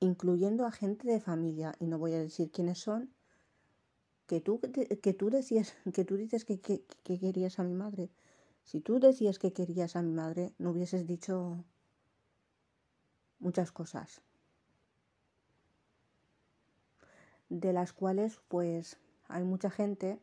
Incluyendo 0.00 0.66
a 0.66 0.72
gente 0.72 1.06
de 1.08 1.20
familia, 1.20 1.74
y 1.78 1.86
no 1.86 1.98
voy 1.98 2.14
a 2.14 2.18
decir 2.18 2.50
quiénes 2.50 2.78
son, 2.78 3.10
que 4.26 4.40
tú, 4.40 4.60
que 4.60 5.14
tú 5.14 5.30
decías, 5.30 5.74
que 5.94 6.04
tú 6.04 6.16
dices 6.16 6.44
que, 6.44 6.60
que, 6.60 6.84
que 7.02 7.18
querías 7.18 7.58
a 7.58 7.64
mi 7.64 7.74
madre. 7.74 8.10
Si 8.64 8.80
tú 8.80 8.98
decías 8.98 9.38
que 9.38 9.52
querías 9.52 9.94
a 9.96 10.02
mi 10.02 10.12
madre, 10.12 10.54
no 10.58 10.70
hubieses 10.70 11.06
dicho 11.06 11.64
muchas 13.38 13.70
cosas. 13.70 14.22
De 17.48 17.72
las 17.72 17.92
cuales, 17.92 18.40
pues, 18.48 18.98
hay 19.28 19.44
mucha 19.44 19.70
gente 19.70 20.18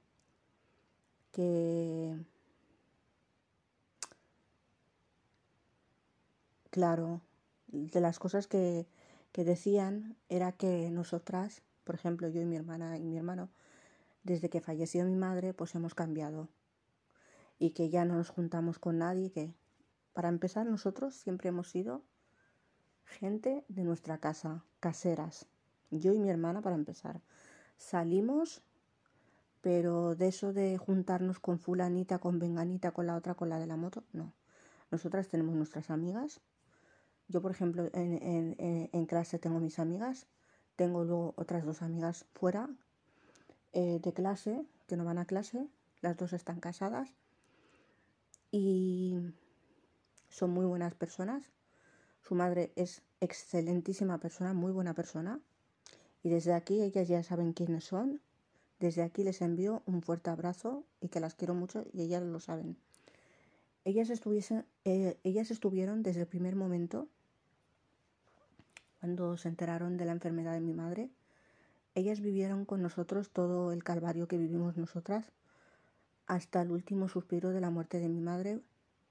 que 1.31 2.17
claro, 6.73 7.21
de 7.67 8.01
las 8.01 8.17
cosas 8.17 8.47
que, 8.47 8.87
que 9.31 9.43
decían 9.43 10.17
era 10.27 10.53
que 10.53 10.89
nosotras, 10.89 11.61
por 11.83 11.93
ejemplo, 11.93 12.27
yo 12.29 12.41
y 12.41 12.45
mi 12.45 12.55
hermana 12.55 12.97
y 12.97 13.03
mi 13.03 13.17
hermano, 13.17 13.49
desde 14.23 14.49
que 14.49 14.59
falleció 14.59 15.05
mi 15.05 15.15
madre, 15.15 15.53
pues 15.53 15.75
hemos 15.75 15.93
cambiado. 15.93 16.49
Y 17.59 17.71
que 17.71 17.89
ya 17.89 18.05
no 18.05 18.15
nos 18.15 18.29
juntamos 18.29 18.79
con 18.79 18.97
nadie, 18.97 19.31
que 19.31 19.53
para 20.13 20.29
empezar 20.29 20.65
nosotros 20.65 21.13
siempre 21.13 21.49
hemos 21.49 21.69
sido 21.69 22.01
gente 23.05 23.65
de 23.67 23.83
nuestra 23.83 24.17
casa, 24.17 24.63
caseras. 24.79 25.45
Yo 25.99 26.13
y 26.13 26.19
mi 26.19 26.29
hermana 26.29 26.61
para 26.61 26.75
empezar. 26.75 27.21
Salimos, 27.77 28.61
pero 29.61 30.15
de 30.15 30.27
eso 30.27 30.53
de 30.53 30.77
juntarnos 30.77 31.39
con 31.39 31.59
fulanita, 31.59 32.19
con 32.19 32.39
venganita, 32.39 32.91
con 32.91 33.07
la 33.07 33.15
otra, 33.15 33.35
con 33.35 33.49
la 33.49 33.59
de 33.59 33.67
la 33.67 33.77
moto, 33.77 34.03
no. 34.13 34.33
Nosotras 34.91 35.27
tenemos 35.27 35.55
nuestras 35.55 35.89
amigas 35.89 36.41
yo, 37.27 37.41
por 37.41 37.51
ejemplo, 37.51 37.89
en, 37.93 39.05
clase 39.07 39.39
tengo 39.39 39.59
mis 39.59 39.79
amigas, 39.79 40.27
tengo 40.75 41.03
luego 41.03 41.33
otras 41.37 41.65
dos 41.65 41.81
amigas 41.81 42.25
fuera 42.33 42.69
eh, 43.71 43.99
de 44.01 44.13
clase, 44.13 44.65
que 44.87 44.97
no 44.97 45.05
van 45.05 45.17
a 45.17 45.25
clase, 45.25 45.67
las 46.01 46.17
dos 46.17 46.33
están 46.33 46.59
casadas 46.59 47.15
y 48.51 49.17
son 50.29 50.51
muy 50.51 50.65
buenas 50.65 50.93
personas. 50.95 51.51
Su 52.21 52.35
madre 52.35 52.71
es 52.75 53.01
excelentísima 53.19 54.19
persona, 54.19 54.53
muy 54.53 54.71
buena 54.71 54.93
persona. 54.93 55.39
Y 56.23 56.29
desde 56.29 56.53
aquí 56.53 56.81
ellas 56.81 57.07
ya 57.07 57.21
saben 57.21 57.53
quiénes 57.53 57.83
son. 57.83 58.21
Desde 58.79 59.03
aquí 59.03 59.23
les 59.23 59.41
envío 59.41 59.83
un 59.85 60.01
fuerte 60.01 60.29
abrazo 60.29 60.83
y 60.99 61.09
que 61.09 61.19
las 61.19 61.35
quiero 61.35 61.53
mucho 61.53 61.85
y 61.93 62.01
ellas 62.01 62.23
lo 62.23 62.39
saben. 62.39 62.77
Ellas, 63.85 64.09
eh, 64.85 65.17
ellas 65.23 65.51
estuvieron 65.51 66.03
desde 66.03 66.21
el 66.21 66.27
primer 66.27 66.55
momento, 66.55 67.07
cuando 69.01 69.35
se 69.35 69.49
enteraron 69.49 69.97
de 69.97 70.05
la 70.05 70.13
enfermedad 70.13 70.53
de 70.53 70.61
mi 70.61 70.73
madre. 70.73 71.09
Ellas 71.93 72.21
vivieron 72.21 72.63
con 72.63 72.81
nosotros 72.81 73.29
todo 73.29 73.73
el 73.73 73.83
calvario 73.83 74.29
que 74.29 74.37
vivimos 74.37 74.77
nosotras, 74.77 75.25
hasta 76.25 76.61
el 76.61 76.71
último 76.71 77.09
suspiro 77.09 77.49
de 77.49 77.59
la 77.59 77.69
muerte 77.69 77.99
de 77.99 78.07
mi 78.07 78.21
madre 78.21 78.61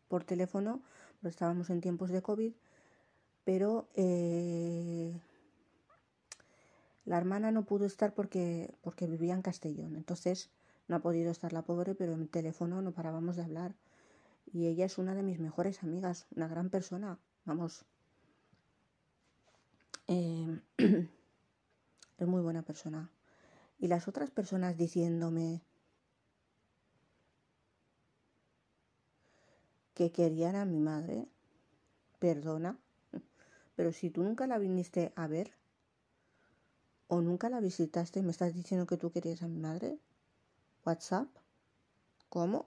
por 0.09 0.25
teléfono, 0.25 0.81
porque 1.21 1.29
estábamos 1.29 1.69
en 1.69 1.83
tiempos 1.83 2.09
de 2.11 2.23
COVID, 2.23 2.53
pero 3.45 3.87
eh, 3.95 5.13
la 7.05 7.19
hermana 7.19 7.51
no 7.51 7.65
pudo 7.65 7.85
estar 7.85 8.15
porque, 8.15 8.75
porque 8.83 9.07
vivía 9.07 9.35
en 9.35 9.43
Castellón, 9.43 9.97
entonces 9.97 10.51
no 10.89 10.97
ha 10.97 11.01
podido 11.01 11.31
estar 11.31 11.53
la 11.53 11.63
pobre, 11.63 11.95
pero 11.95 12.13
en 12.13 12.29
teléfono 12.29 12.83
no 12.83 12.93
parábamos 12.93 13.37
de 13.37 13.43
hablar 13.43 13.75
y 14.53 14.67
ella 14.67 14.87
es 14.87 14.99
una 14.99 15.15
de 15.15 15.23
mis 15.23 15.39
mejores 15.39 15.83
amigas, 15.83 16.27
una 16.37 16.49
gran 16.49 16.71
persona, 16.71 17.19
vamos. 17.45 17.85
Eh, 20.09 20.61
es 22.19 22.27
muy 22.27 22.43
buena 22.43 22.63
persona. 22.63 23.11
Y 23.79 23.89
las 23.89 24.09
otras 24.09 24.31
personas 24.31 24.77
diciéndome 24.77 25.63
que 29.95 30.13
querían 30.13 30.57
a 30.57 30.65
mi 30.65 30.79
madre, 30.79 31.27
perdona, 32.19 32.79
pero 33.75 33.93
si 33.93 34.11
tú 34.11 34.23
nunca 34.23 34.47
la 34.47 34.59
viniste 34.59 35.13
a 35.17 35.27
ver 35.27 35.53
o 37.09 37.21
nunca 37.21 37.49
la 37.49 37.61
visitaste 37.61 38.21
y 38.21 38.23
me 38.23 38.31
estás 38.31 38.55
diciendo 38.55 38.87
que 38.87 38.97
tú 38.97 39.11
querías 39.11 39.43
a 39.43 39.49
mi 39.49 39.59
madre, 39.59 39.99
WhatsApp, 40.85 41.29
¿cómo? 42.29 42.67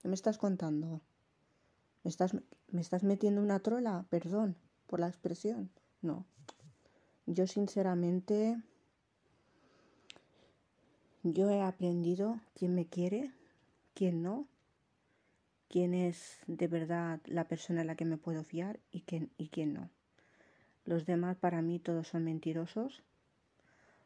¿Qué 0.00 0.08
me 0.08 0.14
estás 0.14 0.38
contando? 0.38 1.00
¿Me 2.02 2.10
estás, 2.10 2.34
¿Me 2.68 2.80
estás 2.80 3.02
metiendo 3.02 3.40
una 3.40 3.60
trola? 3.60 4.04
Perdón 4.10 4.56
por 4.86 5.00
la 5.00 5.08
expresión. 5.08 5.70
No. 6.02 6.26
Yo 7.26 7.46
sinceramente, 7.46 8.60
yo 11.22 11.48
he 11.48 11.62
aprendido 11.62 12.40
quién 12.54 12.74
me 12.74 12.86
quiere, 12.86 13.32
quién 13.94 14.22
no, 14.22 14.46
quién 15.68 15.94
es 15.94 16.38
de 16.46 16.68
verdad 16.68 17.20
la 17.24 17.48
persona 17.48 17.80
en 17.80 17.86
la 17.86 17.96
que 17.96 18.04
me 18.04 18.18
puedo 18.18 18.44
fiar 18.44 18.78
y 18.90 19.00
quién, 19.00 19.30
y 19.38 19.48
quién 19.48 19.72
no. 19.72 19.88
Los 20.84 21.06
demás 21.06 21.36
para 21.36 21.62
mí 21.62 21.78
todos 21.78 22.08
son 22.08 22.24
mentirosos, 22.24 23.02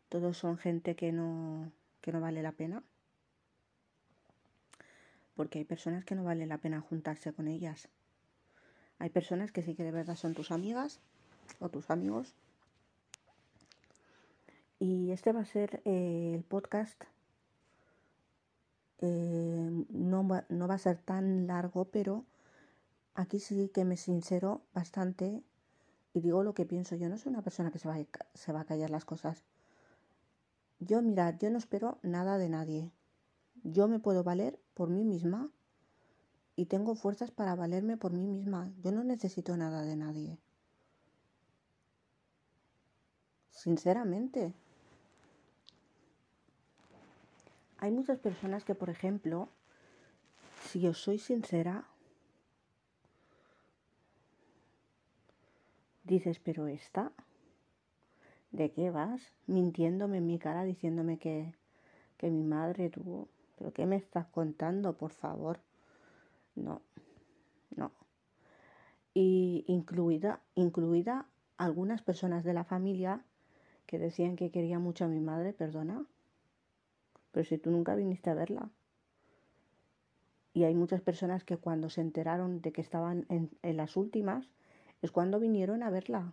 todos 0.08 0.36
son 0.36 0.58
gente 0.58 0.96
que 0.96 1.12
no, 1.12 1.70
que 2.00 2.12
no 2.12 2.20
vale 2.20 2.42
la 2.42 2.52
pena 2.52 2.82
porque 5.38 5.60
hay 5.60 5.64
personas 5.64 6.04
que 6.04 6.16
no 6.16 6.24
vale 6.24 6.46
la 6.46 6.58
pena 6.58 6.80
juntarse 6.80 7.32
con 7.32 7.46
ellas. 7.46 7.86
Hay 8.98 9.08
personas 9.08 9.52
que 9.52 9.62
sí 9.62 9.76
que 9.76 9.84
de 9.84 9.92
verdad 9.92 10.16
son 10.16 10.34
tus 10.34 10.50
amigas 10.50 10.98
o 11.60 11.68
tus 11.68 11.90
amigos. 11.90 12.34
Y 14.80 15.12
este 15.12 15.30
va 15.30 15.42
a 15.42 15.44
ser 15.44 15.80
eh, 15.84 16.32
el 16.34 16.42
podcast. 16.42 17.04
Eh, 19.00 19.84
no, 19.90 20.26
va, 20.26 20.44
no 20.48 20.66
va 20.66 20.74
a 20.74 20.78
ser 20.78 20.98
tan 20.98 21.46
largo, 21.46 21.84
pero 21.84 22.24
aquí 23.14 23.38
sí 23.38 23.70
que 23.72 23.84
me 23.84 23.96
sincero 23.96 24.62
bastante 24.74 25.44
y 26.14 26.20
digo 26.20 26.42
lo 26.42 26.52
que 26.52 26.66
pienso. 26.66 26.96
Yo 26.96 27.08
no 27.08 27.16
soy 27.16 27.30
una 27.30 27.42
persona 27.42 27.70
que 27.70 27.78
se 27.78 27.86
va 27.86 27.94
a, 27.94 28.04
se 28.34 28.52
va 28.52 28.62
a 28.62 28.64
callar 28.64 28.90
las 28.90 29.04
cosas. 29.04 29.44
Yo, 30.80 31.02
mirad, 31.02 31.34
yo 31.38 31.50
no 31.50 31.58
espero 31.58 31.98
nada 32.02 32.38
de 32.38 32.48
nadie. 32.48 32.92
Yo 33.64 33.88
me 33.88 33.98
puedo 33.98 34.22
valer 34.22 34.60
por 34.74 34.90
mí 34.90 35.04
misma 35.04 35.50
y 36.54 36.66
tengo 36.66 36.94
fuerzas 36.94 37.30
para 37.30 37.54
valerme 37.56 37.96
por 37.96 38.12
mí 38.12 38.26
misma. 38.26 38.72
Yo 38.82 38.92
no 38.92 39.02
necesito 39.04 39.56
nada 39.56 39.82
de 39.82 39.96
nadie. 39.96 40.38
Sinceramente. 43.50 44.54
Hay 47.78 47.90
muchas 47.90 48.18
personas 48.18 48.64
que, 48.64 48.74
por 48.74 48.90
ejemplo, 48.90 49.48
si 50.64 50.80
yo 50.80 50.94
soy 50.94 51.18
sincera, 51.18 51.84
dices, 56.04 56.40
pero 56.40 56.66
esta, 56.66 57.12
¿de 58.50 58.70
qué 58.72 58.90
vas? 58.90 59.32
Mintiéndome 59.46 60.18
en 60.18 60.26
mi 60.26 60.38
cara, 60.38 60.64
diciéndome 60.64 61.18
que, 61.18 61.54
que 62.16 62.30
mi 62.30 62.44
madre 62.44 62.90
tuvo 62.90 63.28
¿Pero 63.58 63.72
qué 63.72 63.86
me 63.86 63.96
estás 63.96 64.26
contando, 64.26 64.96
por 64.96 65.10
favor? 65.10 65.58
No, 66.54 66.80
no. 67.74 67.90
Y 69.14 69.64
incluida, 69.66 70.40
incluida 70.54 71.26
algunas 71.56 72.02
personas 72.02 72.44
de 72.44 72.54
la 72.54 72.62
familia 72.62 73.24
que 73.86 73.98
decían 73.98 74.36
que 74.36 74.52
quería 74.52 74.78
mucho 74.78 75.06
a 75.06 75.08
mi 75.08 75.18
madre, 75.18 75.52
perdona. 75.52 76.06
Pero 77.32 77.44
si 77.44 77.58
tú 77.58 77.70
nunca 77.72 77.96
viniste 77.96 78.30
a 78.30 78.34
verla. 78.34 78.70
Y 80.54 80.64
hay 80.64 80.74
muchas 80.74 81.00
personas 81.00 81.42
que 81.42 81.56
cuando 81.56 81.90
se 81.90 82.00
enteraron 82.00 82.60
de 82.60 82.72
que 82.72 82.80
estaban 82.80 83.26
en, 83.28 83.50
en 83.62 83.76
las 83.76 83.96
últimas, 83.96 84.48
es 85.02 85.10
cuando 85.10 85.40
vinieron 85.40 85.82
a 85.82 85.90
verla. 85.90 86.32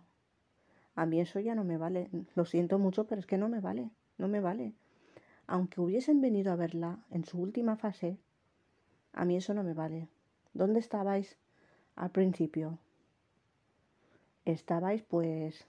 A 0.96 1.04
mí 1.04 1.20
eso 1.20 1.38
ya 1.40 1.54
no 1.54 1.62
me 1.62 1.76
vale. 1.76 2.08
Lo 2.34 2.44
siento 2.46 2.78
mucho, 2.78 3.06
pero 3.06 3.20
es 3.20 3.26
que 3.26 3.38
no 3.38 3.48
me 3.48 3.60
vale. 3.60 3.90
No 4.18 4.28
me 4.28 4.40
vale. 4.40 4.72
Aunque 5.46 5.80
hubiesen 5.80 6.20
venido 6.20 6.52
a 6.52 6.56
verla 6.56 6.98
en 7.10 7.24
su 7.24 7.38
última 7.38 7.76
fase, 7.76 8.18
a 9.12 9.24
mí 9.24 9.36
eso 9.36 9.54
no 9.54 9.62
me 9.62 9.74
vale. 9.74 10.08
¿Dónde 10.54 10.80
estabais 10.80 11.38
al 11.94 12.10
principio? 12.10 12.78
Estabais 14.46 15.02
pues... 15.02 15.68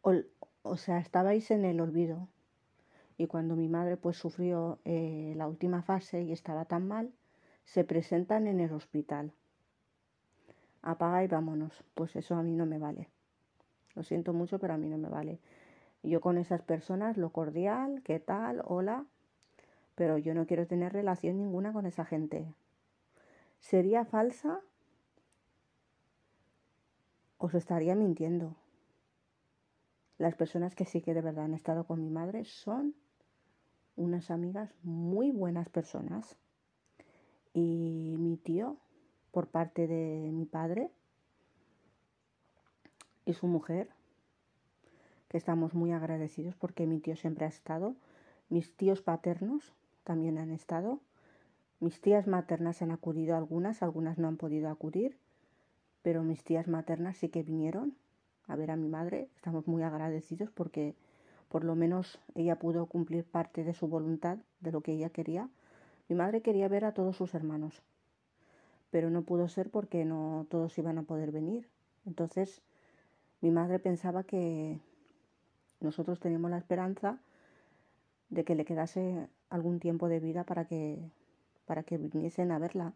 O, 0.00 0.14
o 0.62 0.76
sea, 0.78 0.98
estabais 0.98 1.50
en 1.50 1.66
el 1.66 1.80
olvido. 1.80 2.28
Y 3.18 3.26
cuando 3.26 3.56
mi 3.56 3.68
madre 3.68 3.98
pues 3.98 4.16
sufrió 4.16 4.78
eh, 4.84 5.34
la 5.36 5.48
última 5.48 5.82
fase 5.82 6.22
y 6.22 6.32
estaba 6.32 6.64
tan 6.64 6.88
mal, 6.88 7.12
se 7.64 7.84
presentan 7.84 8.46
en 8.46 8.60
el 8.60 8.72
hospital. 8.72 9.32
Apaga 10.88 11.22
y 11.22 11.28
vámonos. 11.28 11.84
Pues 11.92 12.16
eso 12.16 12.34
a 12.34 12.42
mí 12.42 12.56
no 12.56 12.64
me 12.64 12.78
vale. 12.78 13.10
Lo 13.94 14.02
siento 14.02 14.32
mucho, 14.32 14.58
pero 14.58 14.72
a 14.72 14.78
mí 14.78 14.88
no 14.88 14.96
me 14.96 15.10
vale. 15.10 15.38
Yo 16.02 16.22
con 16.22 16.38
esas 16.38 16.62
personas, 16.62 17.18
lo 17.18 17.30
cordial, 17.30 18.00
¿qué 18.04 18.20
tal? 18.20 18.62
Hola. 18.64 19.04
Pero 19.94 20.16
yo 20.16 20.32
no 20.32 20.46
quiero 20.46 20.66
tener 20.66 20.94
relación 20.94 21.36
ninguna 21.36 21.74
con 21.74 21.84
esa 21.84 22.06
gente. 22.06 22.54
¿Sería 23.60 24.06
falsa? 24.06 24.60
Os 27.36 27.52
estaría 27.52 27.94
mintiendo. 27.94 28.56
Las 30.16 30.36
personas 30.36 30.74
que 30.74 30.86
sí 30.86 31.02
que 31.02 31.12
de 31.12 31.20
verdad 31.20 31.44
han 31.44 31.54
estado 31.54 31.84
con 31.84 32.00
mi 32.00 32.08
madre 32.08 32.46
son 32.46 32.94
unas 33.94 34.30
amigas 34.30 34.74
muy 34.82 35.32
buenas 35.32 35.68
personas. 35.68 36.38
Y 37.52 38.16
mi 38.18 38.38
tío, 38.38 38.78
por 39.30 39.46
parte 39.46 39.86
de 39.86 40.30
mi 40.32 40.46
padre, 40.46 40.90
y 43.28 43.34
su 43.34 43.46
mujer, 43.46 43.90
que 45.28 45.36
estamos 45.36 45.74
muy 45.74 45.92
agradecidos 45.92 46.56
porque 46.56 46.86
mi 46.86 46.98
tío 46.98 47.14
siempre 47.14 47.44
ha 47.44 47.48
estado. 47.48 47.94
Mis 48.48 48.74
tíos 48.74 49.02
paternos 49.02 49.74
también 50.04 50.38
han 50.38 50.50
estado. 50.50 51.00
Mis 51.80 52.00
tías 52.00 52.26
maternas 52.26 52.80
han 52.80 52.90
acudido 52.90 53.36
algunas, 53.36 53.82
algunas 53.82 54.16
no 54.16 54.28
han 54.28 54.38
podido 54.38 54.70
acudir, 54.70 55.18
pero 56.02 56.22
mis 56.22 56.42
tías 56.42 56.66
maternas 56.66 57.18
sí 57.18 57.28
que 57.28 57.42
vinieron 57.42 57.94
a 58.46 58.56
ver 58.56 58.70
a 58.70 58.76
mi 58.76 58.88
madre. 58.88 59.28
Estamos 59.36 59.66
muy 59.68 59.82
agradecidos 59.82 60.50
porque 60.50 60.94
por 61.50 61.64
lo 61.64 61.74
menos 61.74 62.18
ella 62.34 62.58
pudo 62.58 62.86
cumplir 62.86 63.24
parte 63.24 63.62
de 63.62 63.74
su 63.74 63.88
voluntad, 63.88 64.38
de 64.60 64.72
lo 64.72 64.80
que 64.80 64.92
ella 64.92 65.10
quería. 65.10 65.50
Mi 66.08 66.16
madre 66.16 66.40
quería 66.40 66.68
ver 66.68 66.86
a 66.86 66.94
todos 66.94 67.16
sus 67.16 67.34
hermanos, 67.34 67.82
pero 68.90 69.10
no 69.10 69.22
pudo 69.22 69.48
ser 69.48 69.70
porque 69.70 70.04
no 70.04 70.46
todos 70.50 70.76
iban 70.78 70.98
a 70.98 71.02
poder 71.02 71.32
venir. 71.32 71.68
Entonces, 72.06 72.62
mi 73.40 73.50
madre 73.50 73.78
pensaba 73.78 74.24
que 74.24 74.80
nosotros 75.80 76.20
teníamos 76.20 76.50
la 76.50 76.58
esperanza 76.58 77.18
de 78.30 78.44
que 78.44 78.54
le 78.54 78.64
quedase 78.64 79.28
algún 79.50 79.80
tiempo 79.80 80.08
de 80.08 80.20
vida 80.20 80.44
para 80.44 80.66
que 80.66 81.10
para 81.68 81.82
que 81.82 81.98
viniesen 81.98 82.50
a 82.50 82.58
verla. 82.58 82.94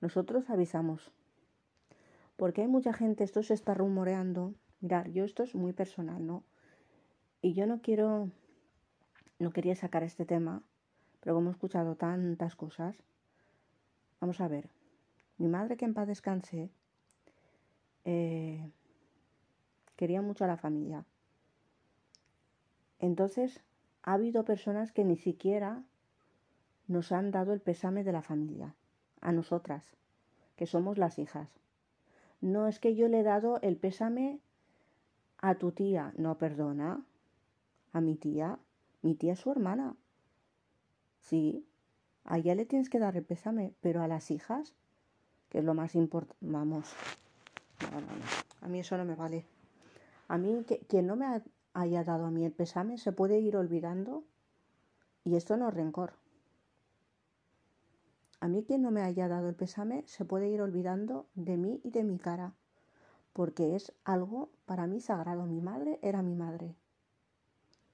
Nosotros 0.00 0.50
avisamos. 0.50 1.10
Porque 2.36 2.60
hay 2.60 2.68
mucha 2.68 2.92
gente, 2.92 3.24
esto 3.24 3.42
se 3.42 3.54
está 3.54 3.74
rumoreando, 3.74 4.52
Mirar, 4.80 5.10
yo 5.10 5.24
esto 5.24 5.42
es 5.42 5.54
muy 5.54 5.72
personal, 5.72 6.26
¿no? 6.26 6.44
Y 7.40 7.54
yo 7.54 7.66
no 7.66 7.80
quiero, 7.80 8.28
no 9.38 9.50
quería 9.50 9.74
sacar 9.74 10.02
este 10.02 10.26
tema, 10.26 10.62
pero 11.20 11.34
como 11.34 11.48
he 11.48 11.52
escuchado 11.52 11.96
tantas 11.96 12.54
cosas, 12.54 13.02
vamos 14.20 14.42
a 14.42 14.48
ver. 14.48 14.68
Mi 15.38 15.48
madre, 15.48 15.76
que 15.76 15.84
en 15.84 15.94
paz 15.94 16.06
descanse, 16.06 16.70
eh, 18.04 18.70
quería 19.96 20.22
mucho 20.22 20.44
a 20.44 20.48
la 20.48 20.56
familia. 20.56 21.04
Entonces, 22.98 23.60
ha 24.02 24.14
habido 24.14 24.44
personas 24.44 24.92
que 24.92 25.04
ni 25.04 25.16
siquiera 25.16 25.82
nos 26.86 27.12
han 27.12 27.30
dado 27.30 27.52
el 27.52 27.60
pésame 27.60 28.04
de 28.04 28.12
la 28.12 28.22
familia, 28.22 28.74
a 29.20 29.32
nosotras, 29.32 29.96
que 30.56 30.66
somos 30.66 30.98
las 30.98 31.18
hijas. 31.18 31.48
No 32.40 32.68
es 32.68 32.78
que 32.78 32.94
yo 32.94 33.08
le 33.08 33.20
he 33.20 33.22
dado 33.22 33.60
el 33.62 33.76
pésame 33.76 34.40
a 35.38 35.56
tu 35.56 35.72
tía, 35.72 36.12
no, 36.16 36.38
perdona, 36.38 37.04
a 37.92 38.00
mi 38.00 38.16
tía, 38.16 38.58
mi 39.02 39.14
tía 39.14 39.32
es 39.32 39.40
su 39.40 39.50
hermana. 39.50 39.96
Sí, 41.20 41.66
a 42.24 42.38
ella 42.38 42.54
le 42.54 42.66
tienes 42.66 42.90
que 42.90 42.98
dar 42.98 43.16
el 43.16 43.24
pésame, 43.24 43.74
pero 43.80 44.02
a 44.02 44.08
las 44.08 44.30
hijas, 44.30 44.74
es 45.54 45.64
lo 45.64 45.74
más 45.74 45.94
importante, 45.94 46.36
vamos, 46.40 46.92
a 48.60 48.68
mí 48.68 48.80
eso 48.80 48.96
no 48.98 49.04
me 49.04 49.14
vale. 49.14 49.46
A 50.28 50.38
mí, 50.38 50.64
que, 50.64 50.78
quien 50.80 51.06
no 51.06 51.16
me 51.16 51.42
haya 51.72 52.04
dado 52.04 52.26
a 52.26 52.30
mí 52.30 52.44
el 52.44 52.52
pésame 52.52 52.98
se 52.98 53.12
puede 53.12 53.40
ir 53.40 53.56
olvidando 53.56 54.24
y 55.24 55.36
esto 55.36 55.56
no 55.56 55.68
es 55.68 55.74
rencor. 55.74 56.14
A 58.40 58.48
mí 58.48 58.64
quien 58.64 58.82
no 58.82 58.90
me 58.90 59.02
haya 59.02 59.28
dado 59.28 59.48
el 59.48 59.54
pésame 59.54 60.04
se 60.06 60.24
puede 60.24 60.48
ir 60.48 60.60
olvidando 60.60 61.26
de 61.34 61.56
mí 61.56 61.80
y 61.82 61.90
de 61.90 62.04
mi 62.04 62.18
cara 62.18 62.54
porque 63.34 63.74
es 63.74 63.92
algo 64.04 64.48
para 64.64 64.86
mí 64.86 65.00
sagrado. 65.00 65.44
Mi 65.44 65.60
madre 65.60 65.98
era 66.02 66.22
mi 66.22 66.34
madre. 66.34 66.74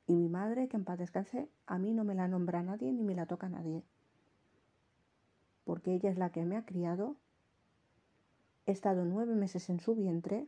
Y 0.06 0.14
mi 0.14 0.28
madre, 0.28 0.68
que 0.68 0.76
en 0.76 0.84
paz 0.84 0.98
descanse, 0.98 1.48
a 1.66 1.78
mí 1.78 1.94
no 1.94 2.04
me 2.04 2.14
la 2.14 2.28
nombra 2.28 2.62
nadie 2.62 2.92
ni 2.92 3.02
me 3.02 3.14
la 3.14 3.26
toca 3.26 3.48
nadie. 3.48 3.82
Porque 5.64 5.94
ella 5.94 6.10
es 6.10 6.18
la 6.18 6.30
que 6.30 6.44
me 6.44 6.56
ha 6.56 6.66
criado. 6.66 7.16
He 8.70 8.72
estado 8.72 9.04
nueve 9.04 9.34
meses 9.34 9.68
en 9.68 9.80
su 9.80 9.96
vientre. 9.96 10.46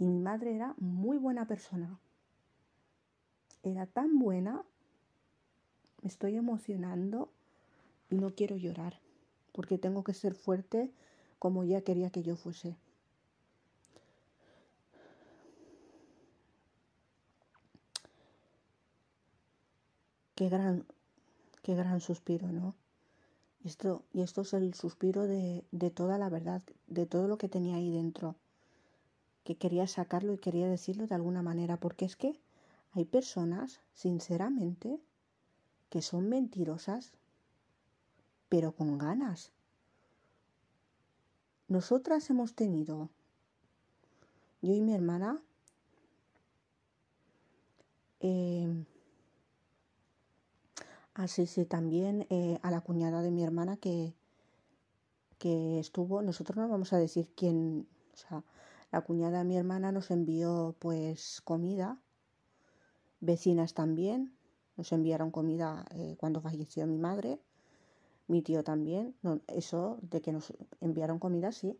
Y 0.00 0.04
mi 0.08 0.18
madre 0.18 0.56
era 0.56 0.74
muy 0.78 1.16
buena 1.16 1.46
persona. 1.46 1.96
Era 3.62 3.86
tan 3.86 4.18
buena. 4.18 4.64
Me 6.02 6.08
estoy 6.08 6.34
emocionando 6.34 7.30
y 8.10 8.16
no 8.16 8.34
quiero 8.34 8.56
llorar. 8.56 8.98
Porque 9.52 9.78
tengo 9.78 10.02
que 10.02 10.12
ser 10.12 10.34
fuerte 10.34 10.90
como 11.38 11.62
ella 11.62 11.82
quería 11.82 12.10
que 12.10 12.24
yo 12.24 12.34
fuese. 12.34 12.74
Qué 20.34 20.48
gran, 20.48 20.84
qué 21.62 21.76
gran 21.76 22.00
suspiro, 22.00 22.48
¿no? 22.48 22.74
Esto, 23.64 24.02
y 24.12 24.22
esto 24.22 24.40
es 24.40 24.52
el 24.54 24.74
suspiro 24.74 25.22
de, 25.22 25.64
de 25.70 25.90
toda 25.90 26.18
la 26.18 26.28
verdad, 26.28 26.62
de 26.88 27.06
todo 27.06 27.28
lo 27.28 27.38
que 27.38 27.48
tenía 27.48 27.76
ahí 27.76 27.90
dentro, 27.92 28.34
que 29.44 29.56
quería 29.56 29.86
sacarlo 29.86 30.32
y 30.32 30.38
quería 30.38 30.68
decirlo 30.68 31.06
de 31.06 31.14
alguna 31.14 31.42
manera, 31.42 31.78
porque 31.78 32.04
es 32.04 32.16
que 32.16 32.40
hay 32.92 33.04
personas, 33.04 33.80
sinceramente, 33.94 35.00
que 35.90 36.02
son 36.02 36.28
mentirosas, 36.28 37.12
pero 38.48 38.72
con 38.72 38.98
ganas. 38.98 39.52
Nosotras 41.68 42.28
hemos 42.30 42.54
tenido, 42.54 43.08
yo 44.60 44.74
y 44.74 44.80
mi 44.80 44.94
hermana, 44.94 45.40
eh, 48.20 48.84
así 51.14 51.46
sí, 51.46 51.64
también 51.64 52.26
eh, 52.30 52.58
a 52.62 52.70
la 52.70 52.80
cuñada 52.80 53.22
de 53.22 53.30
mi 53.30 53.42
hermana 53.42 53.76
que, 53.76 54.14
que 55.38 55.78
estuvo, 55.78 56.22
nosotros 56.22 56.56
no 56.56 56.68
vamos 56.68 56.92
a 56.92 56.98
decir 56.98 57.28
quién, 57.34 57.86
o 58.14 58.16
sea, 58.16 58.44
la 58.90 59.00
cuñada 59.02 59.38
de 59.38 59.44
mi 59.44 59.56
hermana 59.56 59.92
nos 59.92 60.10
envió 60.10 60.76
pues 60.78 61.40
comida, 61.42 61.98
vecinas 63.20 63.74
también, 63.74 64.36
nos 64.76 64.92
enviaron 64.92 65.30
comida 65.30 65.86
eh, 65.90 66.16
cuando 66.18 66.40
falleció 66.40 66.86
mi 66.86 66.98
madre 66.98 67.40
mi 68.32 68.42
tío 68.42 68.64
también, 68.64 69.14
eso 69.46 69.98
de 70.02 70.20
que 70.20 70.32
nos 70.32 70.52
enviaron 70.80 71.18
comida, 71.18 71.52
sí. 71.52 71.78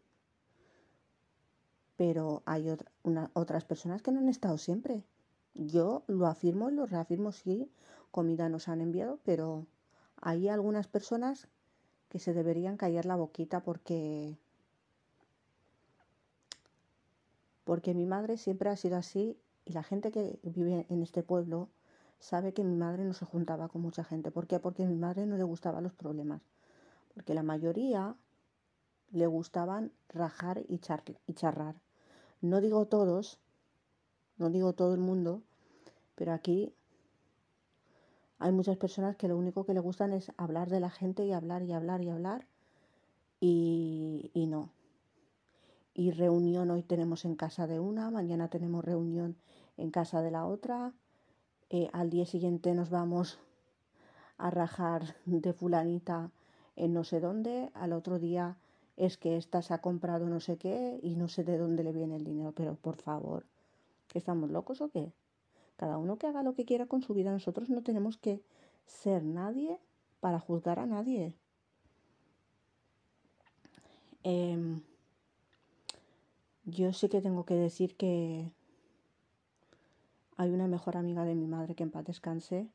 Pero 1.96 2.42
hay 2.46 2.68
otras 3.34 3.64
personas 3.64 4.02
que 4.02 4.12
no 4.12 4.20
han 4.20 4.28
estado 4.28 4.58
siempre. 4.58 5.04
Yo 5.54 6.04
lo 6.06 6.26
afirmo 6.26 6.70
y 6.70 6.74
lo 6.74 6.86
reafirmo, 6.86 7.32
sí, 7.32 7.70
comida 8.12 8.48
nos 8.48 8.68
han 8.68 8.80
enviado, 8.80 9.18
pero 9.24 9.66
hay 10.20 10.48
algunas 10.48 10.86
personas 10.86 11.48
que 12.08 12.20
se 12.20 12.34
deberían 12.34 12.76
callar 12.76 13.06
la 13.06 13.16
boquita 13.16 13.64
porque 13.64 14.36
porque 17.64 17.94
mi 17.94 18.06
madre 18.06 18.36
siempre 18.36 18.70
ha 18.70 18.76
sido 18.76 18.96
así 18.96 19.36
y 19.64 19.72
la 19.72 19.82
gente 19.82 20.12
que 20.12 20.38
vive 20.42 20.86
en 20.88 21.02
este 21.02 21.22
pueblo 21.22 21.68
sabe 22.18 22.52
que 22.52 22.64
mi 22.64 22.76
madre 22.76 23.04
no 23.04 23.14
se 23.14 23.24
juntaba 23.24 23.68
con 23.68 23.82
mucha 23.82 24.04
gente. 24.04 24.30
¿Por 24.30 24.46
qué? 24.46 24.60
Porque 24.60 24.84
a 24.84 24.86
mi 24.86 24.96
madre 24.96 25.26
no 25.26 25.36
le 25.36 25.44
gustaban 25.44 25.82
los 25.82 25.92
problemas. 25.92 26.42
Porque 27.14 27.34
la 27.34 27.42
mayoría 27.42 28.14
le 29.10 29.26
gustaban 29.26 29.92
rajar 30.08 30.62
y, 30.68 30.80
y 31.26 31.34
charrar. 31.34 31.74
No 32.40 32.60
digo 32.60 32.86
todos, 32.86 33.38
no 34.36 34.50
digo 34.50 34.72
todo 34.72 34.94
el 34.94 35.00
mundo, 35.00 35.42
pero 36.14 36.32
aquí 36.32 36.74
hay 38.42 38.52
muchas 38.52 38.76
personas 38.76 39.16
que 39.16 39.28
lo 39.28 39.36
único 39.36 39.64
que 39.64 39.72
le 39.72 39.80
gustan 39.80 40.12
es 40.12 40.32
hablar 40.36 40.68
de 40.68 40.80
la 40.80 40.90
gente 40.90 41.24
y 41.24 41.32
hablar 41.32 41.62
y 41.62 41.72
hablar 41.72 42.02
y 42.02 42.10
hablar. 42.10 42.46
Y, 43.40 44.30
no. 44.48 44.70
Y 45.94 46.10
reunión 46.10 46.70
hoy 46.70 46.82
tenemos 46.82 47.24
en 47.24 47.36
casa 47.36 47.66
de 47.66 47.78
una, 47.78 48.10
mañana 48.10 48.48
tenemos 48.48 48.84
reunión 48.84 49.36
en 49.76 49.90
casa 49.90 50.22
de 50.22 50.30
la 50.30 50.46
otra 50.46 50.92
eh, 51.70 51.88
al 51.92 52.10
día 52.10 52.26
siguiente 52.26 52.74
nos 52.74 52.90
vamos 52.90 53.38
a 54.36 54.50
rajar 54.50 55.16
de 55.24 55.52
fulanita 55.52 56.30
en 56.76 56.92
no 56.92 57.04
sé 57.04 57.20
dónde, 57.20 57.70
al 57.74 57.92
otro 57.92 58.18
día 58.18 58.56
es 58.96 59.16
que 59.16 59.36
ésta 59.36 59.62
se 59.62 59.72
ha 59.72 59.78
comprado 59.78 60.28
no 60.28 60.40
sé 60.40 60.56
qué 60.58 61.00
y 61.02 61.16
no 61.16 61.28
sé 61.28 61.44
de 61.44 61.58
dónde 61.58 61.82
le 61.82 61.92
viene 61.92 62.16
el 62.16 62.24
dinero, 62.24 62.52
pero 62.52 62.74
por 62.74 62.96
favor, 62.96 63.46
¿Que 64.08 64.18
estamos 64.18 64.50
locos 64.50 64.82
o 64.82 64.90
qué? 64.90 65.10
Cada 65.82 65.98
uno 65.98 66.16
que 66.16 66.28
haga 66.28 66.44
lo 66.44 66.54
que 66.54 66.64
quiera 66.64 66.86
con 66.86 67.02
su 67.02 67.12
vida. 67.12 67.32
Nosotros 67.32 67.68
no 67.68 67.82
tenemos 67.82 68.16
que 68.16 68.40
ser 68.86 69.24
nadie 69.24 69.80
para 70.20 70.38
juzgar 70.38 70.78
a 70.78 70.86
nadie. 70.86 71.34
Em, 74.22 74.80
yo 76.66 76.92
sí 76.92 77.08
que 77.08 77.20
tengo 77.20 77.44
que 77.44 77.54
decir 77.54 77.96
que 77.96 78.48
hay 80.36 80.50
una 80.50 80.68
mejor 80.68 80.96
amiga 80.96 81.24
de 81.24 81.34
mi 81.34 81.48
madre 81.48 81.74
que 81.74 81.82
en 81.82 81.90
paz 81.90 82.04
descanse, 82.04 82.68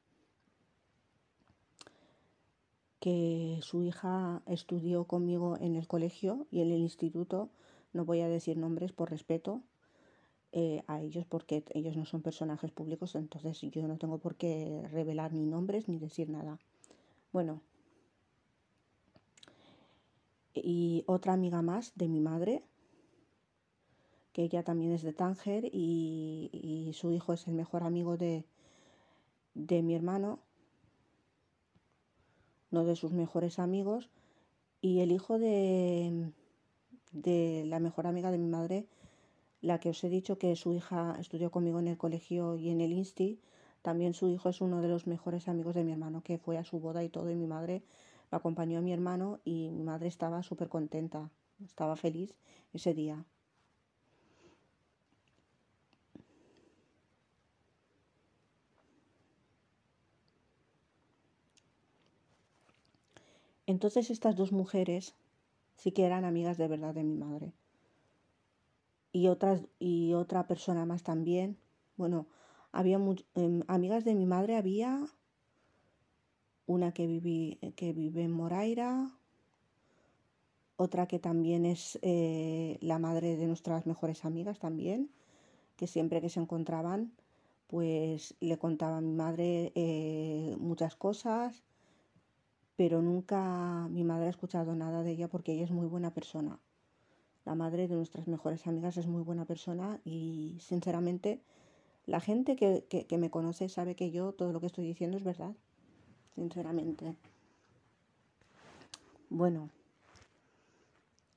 que 2.99 3.59
su 3.61 3.83
hija 3.83 4.41
estudió 4.47 5.05
conmigo 5.05 5.55
en 5.61 5.77
el 5.77 5.87
colegio 5.87 6.45
y 6.51 6.59
en 6.59 6.71
el 6.71 6.81
instituto. 6.81 7.47
No 7.93 8.03
voy 8.03 8.19
a 8.19 8.27
decir 8.27 8.57
nombres 8.57 8.91
por 8.91 9.09
respeto 9.11 9.61
eh, 10.51 10.83
a 10.87 11.01
ellos 11.01 11.25
porque 11.25 11.63
ellos 11.73 11.97
no 11.97 12.05
son 12.05 12.21
personajes 12.21 12.71
públicos, 12.71 13.15
entonces 13.15 13.59
yo 13.61 13.87
no 13.87 13.97
tengo 13.97 14.17
por 14.17 14.35
qué 14.35 14.87
revelar 14.91 15.33
ni 15.33 15.45
nombres 15.45 15.87
ni 15.89 15.99
decir 15.99 16.29
nada. 16.29 16.59
Bueno, 17.33 17.61
y 20.53 21.03
otra 21.07 21.33
amiga 21.33 21.61
más 21.61 21.93
de 21.95 22.07
mi 22.07 22.19
madre, 22.19 22.63
que 24.31 24.43
ella 24.43 24.63
también 24.63 24.91
es 24.91 25.01
de 25.01 25.13
Tánger 25.13 25.65
y, 25.65 26.91
su 26.93 27.11
hijo 27.11 27.33
es 27.33 27.47
el 27.47 27.53
mejor 27.53 27.83
amigo 27.83 28.17
de, 28.17 28.45
de 29.53 29.81
mi 29.83 29.95
hermano, 29.95 30.39
uno 32.71 32.85
de 32.85 32.95
sus 32.95 33.11
mejores 33.11 33.59
amigos, 33.59 34.09
y 34.81 34.99
el 34.99 35.11
hijo 35.11 35.39
de, 35.39 36.31
de 37.11 37.63
la 37.65 37.79
mejor 37.79 38.07
amiga 38.07 38.31
de 38.31 38.37
mi 38.37 38.47
madre, 38.47 38.87
la 39.61 39.79
que 39.79 39.89
os 39.89 40.03
he 40.03 40.09
dicho 40.09 40.37
que 40.37 40.55
su 40.55 40.73
hija 40.73 41.15
estudió 41.19 41.51
conmigo 41.51 41.79
en 41.79 41.87
el 41.87 41.97
colegio 41.97 42.55
y 42.57 42.69
en 42.69 42.81
el 42.81 42.93
Insti, 42.93 43.39
también 43.81 44.13
su 44.13 44.27
hijo 44.29 44.49
es 44.49 44.61
uno 44.61 44.81
de 44.81 44.87
los 44.87 45.07
mejores 45.07 45.47
amigos 45.47 45.75
de 45.75 45.83
mi 45.83 45.91
hermano, 45.91 46.21
que 46.21 46.37
fue 46.37 46.57
a 46.57 46.63
su 46.63 46.79
boda 46.79 47.03
y 47.03 47.09
todo, 47.09 47.31
y 47.31 47.35
mi 47.35 47.47
madre 47.47 47.83
lo 48.31 48.37
acompañó 48.37 48.79
a 48.79 48.81
mi 48.81 48.93
hermano 48.93 49.39
y 49.45 49.69
mi 49.71 49.83
madre 49.83 50.07
estaba 50.07 50.43
súper 50.43 50.69
contenta, 50.69 51.29
estaba 51.63 51.95
feliz 51.95 52.35
ese 52.73 52.93
día. 52.93 53.25
Entonces 63.65 64.09
estas 64.09 64.35
dos 64.35 64.51
mujeres 64.51 65.13
sí 65.75 65.91
que 65.91 66.05
eran 66.05 66.25
amigas 66.25 66.57
de 66.57 66.67
verdad 66.67 66.93
de 66.93 67.03
mi 67.03 67.15
madre. 67.15 67.53
Y 69.11 69.27
otras 69.27 69.61
y 69.79 70.13
otra 70.13 70.47
persona 70.47 70.85
más 70.85 71.03
también. 71.03 71.57
Bueno, 71.95 72.27
había 72.71 72.99
em, 73.35 73.63
amigas 73.67 74.05
de 74.05 74.15
mi 74.15 74.25
madre 74.25 74.55
había 74.55 75.07
una 76.67 76.91
que, 76.93 77.73
que 77.75 77.93
vive 77.93 78.23
en 78.23 78.31
Moraira, 78.31 79.17
otra 80.75 81.07
que 81.07 81.19
también 81.19 81.65
es 81.65 81.97
eh, 82.03 82.77
la 82.81 82.99
madre 82.99 83.35
de 83.35 83.47
nuestras 83.47 83.85
mejores 83.87 84.25
amigas 84.25 84.59
también, 84.59 85.09
que 85.75 85.87
siempre 85.87 86.21
que 86.21 86.29
se 86.29 86.39
encontraban, 86.39 87.13
pues 87.67 88.35
le 88.39 88.57
contaba 88.57 88.97
a 88.97 89.01
mi 89.01 89.13
madre 89.13 89.71
eh, 89.75 90.55
muchas 90.59 90.95
cosas, 90.95 91.63
pero 92.77 93.01
nunca 93.01 93.87
mi 93.89 94.03
madre 94.05 94.27
ha 94.27 94.29
escuchado 94.29 94.75
nada 94.75 95.03
de 95.03 95.11
ella 95.11 95.27
porque 95.27 95.53
ella 95.53 95.65
es 95.65 95.71
muy 95.71 95.87
buena 95.87 96.13
persona. 96.13 96.59
La 97.47 97.55
madre 97.55 97.87
de 97.87 97.95
nuestras 97.95 98.27
mejores 98.27 98.67
amigas 98.67 98.97
es 98.97 99.07
muy 99.07 99.23
buena 99.23 99.45
persona 99.45 100.01
y 100.03 100.57
sinceramente 100.59 101.39
la 102.05 102.19
gente 102.19 102.57
que, 102.57 102.83
que 102.89 103.17
me 103.17 103.29
conoce 103.29 103.69
sabe 103.69 103.95
que 103.95 104.11
yo 104.11 104.33
todo 104.33 104.51
lo 104.51 104.59
que 104.59 104.65
estoy 104.65 104.85
diciendo 104.85 105.15
es 105.15 105.23
verdad 105.23 105.55
sinceramente. 106.35 107.15
Bueno, 109.29 109.69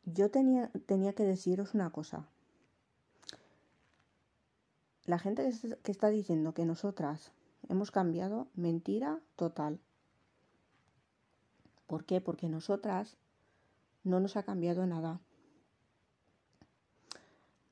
yo 0.04 0.32
tenía, 0.32 0.72
tenía 0.86 1.12
que 1.12 1.22
deciros 1.22 1.74
una 1.74 1.90
cosa. 1.90 2.26
La 5.04 5.20
gente 5.20 5.48
que 5.84 5.92
está 5.92 6.08
diciendo 6.08 6.54
que 6.54 6.64
nosotras 6.64 7.30
hemos 7.68 7.92
cambiado, 7.92 8.48
mentira 8.56 9.20
total. 9.36 9.78
¿Por 11.86 12.04
qué? 12.04 12.20
Porque 12.20 12.48
nosotras 12.48 13.16
no 14.02 14.18
nos 14.18 14.36
ha 14.36 14.42
cambiado 14.42 14.84
nada. 14.86 15.20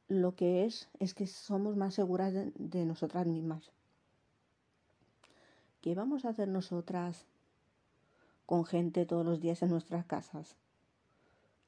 Lo 0.09 0.35
que 0.35 0.65
es 0.65 0.89
es 0.99 1.13
que 1.13 1.27
somos 1.27 1.77
más 1.77 1.95
seguras 1.95 2.33
de 2.33 2.85
nosotras 2.87 3.27
mismas. 3.27 3.71
¿Qué 5.83 5.95
vamos 5.95 6.25
a 6.25 6.31
hacer 6.31 6.49
nosotras 6.49 7.27
con 8.47 8.65
gente 8.65 9.05
todos 9.05 9.27
los 9.27 9.41
días 9.41 9.63
en 9.63 9.69
nuestras 9.69 10.07
casas? 10.07 10.57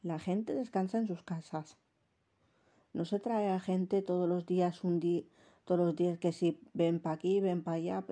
La 0.03 0.19
gente 0.19 0.55
descansa 0.55 0.97
en 0.97 1.07
sus 1.07 1.23
casas. 1.23 1.77
No 2.95 3.05
se 3.05 3.21
trae 3.21 3.51
a 3.51 3.61
gente 3.61 4.01
todos 4.01 4.27
los 4.27 4.47
días, 4.47 4.85
un 4.85 5.01
día, 5.01 5.23
todos 5.67 5.81
los 5.81 5.95
días 5.95 6.19
que 6.19 6.33
si 6.33 6.59
ven 6.73 6.99
para 6.99 7.17
aquí, 7.17 7.41
ven 7.41 7.63
para 7.63 7.77
allá. 7.77 8.05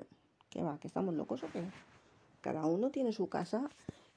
¿Qué 0.51 0.61
va? 0.61 0.79
¿Que 0.79 0.87
estamos 0.87 1.15
locos 1.15 1.43
o 1.43 1.47
qué? 1.51 1.63
Cada 2.41 2.67
uno 2.67 2.91
tiene 2.91 3.13
su 3.13 3.29
casa 3.29 3.67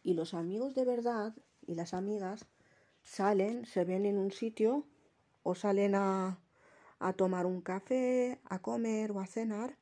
y 0.03 0.13
los 0.13 0.35
amigos 0.35 0.75
de 0.75 0.85
verdad 0.85 1.35
y 1.67 1.75
las 1.75 1.95
amigas 1.95 2.45
salen, 3.03 3.65
se 3.65 3.85
ven 3.85 4.05
en 4.05 4.19
un 4.19 4.31
sitio 4.31 4.85
o 5.43 5.55
salen 5.55 5.95
a, 5.95 6.39
a 6.99 7.13
tomar 7.13 7.47
un 7.47 7.61
café, 7.61 8.39
a 8.45 8.61
comer 8.61 9.11
o 9.13 9.21
a 9.21 9.27
cenar 9.27 9.77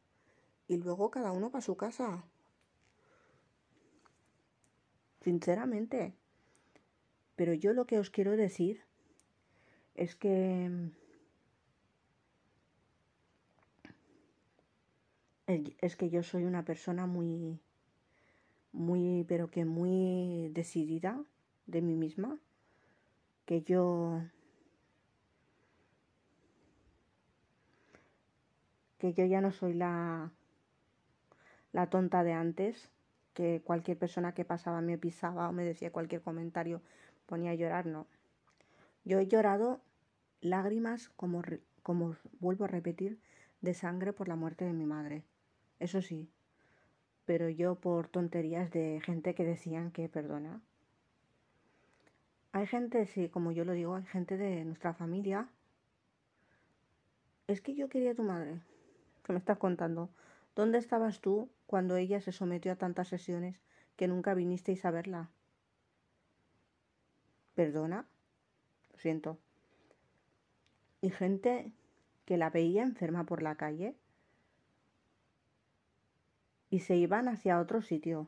y 0.68 0.77
luego 0.77 1.11
cada 1.11 1.33
uno 1.33 1.51
para 1.51 1.62
su 1.62 1.77
casa. 1.77 2.25
Sinceramente. 5.20 6.14
Pero 7.37 7.55
yo 7.55 7.73
lo 7.73 7.87
que 7.87 7.99
os 7.99 8.11
quiero 8.11 8.37
decir 8.37 8.83
es 9.94 10.14
que 10.14 10.90
es 15.46 15.96
que 15.96 16.11
yo 16.11 16.23
soy 16.23 16.44
una 16.44 16.64
persona 16.64 17.07
muy 17.07 17.59
muy 18.73 19.25
pero 19.27 19.51
que 19.51 19.64
muy 19.64 20.49
decidida 20.53 21.25
de 21.66 21.83
mí 21.83 21.96
misma 21.96 22.38
que 23.46 23.62
yo 23.62 24.23
que 29.01 29.15
yo 29.15 29.25
ya 29.25 29.41
no 29.41 29.51
soy 29.51 29.75
la 29.75 30.31
la 31.73 31.89
tonta 31.89 32.23
de 32.23 32.33
antes, 32.33 32.91
que 33.35 33.63
cualquier 33.65 33.97
persona 33.97 34.35
que 34.35 34.45
pasaba 34.45 34.81
me 34.81 34.99
pisaba 34.99 35.49
o 35.49 35.53
me 35.53 35.65
decía 35.65 35.93
cualquier 35.93 36.21
comentario 36.21 36.83
ponía 37.27 37.53
a 37.53 37.55
llorar, 37.55 37.87
no. 37.87 38.07
Yo 39.05 39.19
he 39.19 39.27
llorado 39.27 39.81
lágrimas, 40.41 41.09
como, 41.11 41.43
como 41.83 42.17
vuelvo 42.41 42.65
a 42.65 42.69
repetir, 42.69 43.19
de 43.61 43.75
sangre 43.75 44.13
por 44.13 44.29
la 44.29 44.37
muerte 44.37 44.65
de 44.65 44.73
mi 44.73 44.85
madre. 44.85 45.23
Eso 45.79 46.03
sí, 46.03 46.29
pero 47.25 47.49
yo 47.49 47.77
por 47.77 48.09
tonterías 48.09 48.71
de 48.71 49.01
gente 49.05 49.35
que 49.35 49.45
decían 49.45 49.93
que 49.93 50.09
perdona. 50.09 50.61
Hay 52.53 52.67
gente, 52.67 53.07
sí, 53.07 53.29
como 53.29 53.53
yo 53.53 53.65
lo 53.65 53.73
digo, 53.73 53.95
hay 53.95 54.05
gente 54.05 54.37
de 54.37 54.65
nuestra 54.65 54.93
familia. 54.93 55.49
Es 57.47 57.61
que 57.61 57.75
yo 57.75 57.89
quería 57.89 58.11
a 58.11 58.15
tu 58.15 58.25
madre. 58.25 58.61
¿Qué 59.31 59.35
me 59.35 59.38
estás 59.38 59.59
contando? 59.59 60.11
¿Dónde 60.57 60.79
estabas 60.79 61.21
tú 61.21 61.53
cuando 61.66 61.95
ella 61.95 62.21
se 62.21 62.33
sometió 62.33 62.73
a 62.73 62.75
tantas 62.75 63.07
sesiones 63.07 63.61
que 63.95 64.09
nunca 64.09 64.35
vinisteis 64.35 64.85
a 64.85 64.90
verla? 64.90 65.31
¿Perdona? 67.55 68.09
Lo 68.93 68.99
siento. 68.99 69.38
Y 71.01 71.11
gente 71.11 71.71
que 72.25 72.38
la 72.38 72.51
veía 72.51 72.83
enferma 72.83 73.25
por 73.25 73.40
la 73.40 73.55
calle 73.55 73.95
y 76.69 76.81
se 76.81 76.97
iban 76.97 77.29
hacia 77.29 77.61
otro 77.61 77.83
sitio. 77.83 78.27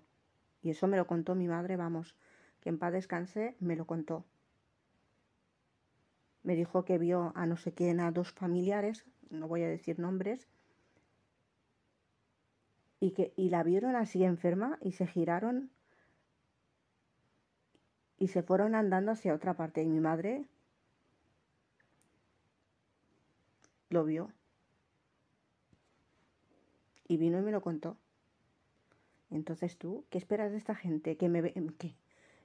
Y 0.62 0.70
eso 0.70 0.86
me 0.86 0.98
lo 0.98 1.08
contó 1.08 1.34
mi 1.34 1.48
madre, 1.48 1.74
vamos, 1.74 2.14
que 2.60 2.68
en 2.68 2.78
paz 2.78 2.92
descanse, 2.92 3.56
me 3.58 3.74
lo 3.74 3.88
contó. 3.88 4.24
Me 6.44 6.54
dijo 6.54 6.84
que 6.84 6.96
vio 6.98 7.32
a 7.34 7.44
no 7.46 7.56
sé 7.56 7.74
quién, 7.74 7.98
a 7.98 8.12
dos 8.12 8.30
familiares, 8.30 9.04
no 9.30 9.48
voy 9.48 9.64
a 9.64 9.68
decir 9.68 9.98
nombres, 9.98 10.46
y, 13.02 13.10
que, 13.10 13.32
y 13.34 13.50
la 13.50 13.64
vieron 13.64 13.96
así 13.96 14.22
enferma 14.22 14.78
y 14.80 14.92
se 14.92 15.08
giraron 15.08 15.72
y 18.16 18.28
se 18.28 18.44
fueron 18.44 18.76
andando 18.76 19.10
hacia 19.10 19.34
otra 19.34 19.54
parte. 19.54 19.82
Y 19.82 19.88
mi 19.88 19.98
madre 19.98 20.44
lo 23.90 24.04
vio. 24.04 24.30
Y 27.08 27.16
vino 27.16 27.40
y 27.40 27.42
me 27.42 27.50
lo 27.50 27.60
contó. 27.60 27.96
Entonces 29.30 29.76
tú, 29.78 30.04
¿qué 30.08 30.18
esperas 30.18 30.52
de 30.52 30.58
esta 30.58 30.76
gente? 30.76 31.16
Que, 31.16 31.28
me, 31.28 31.52
que, 31.52 31.96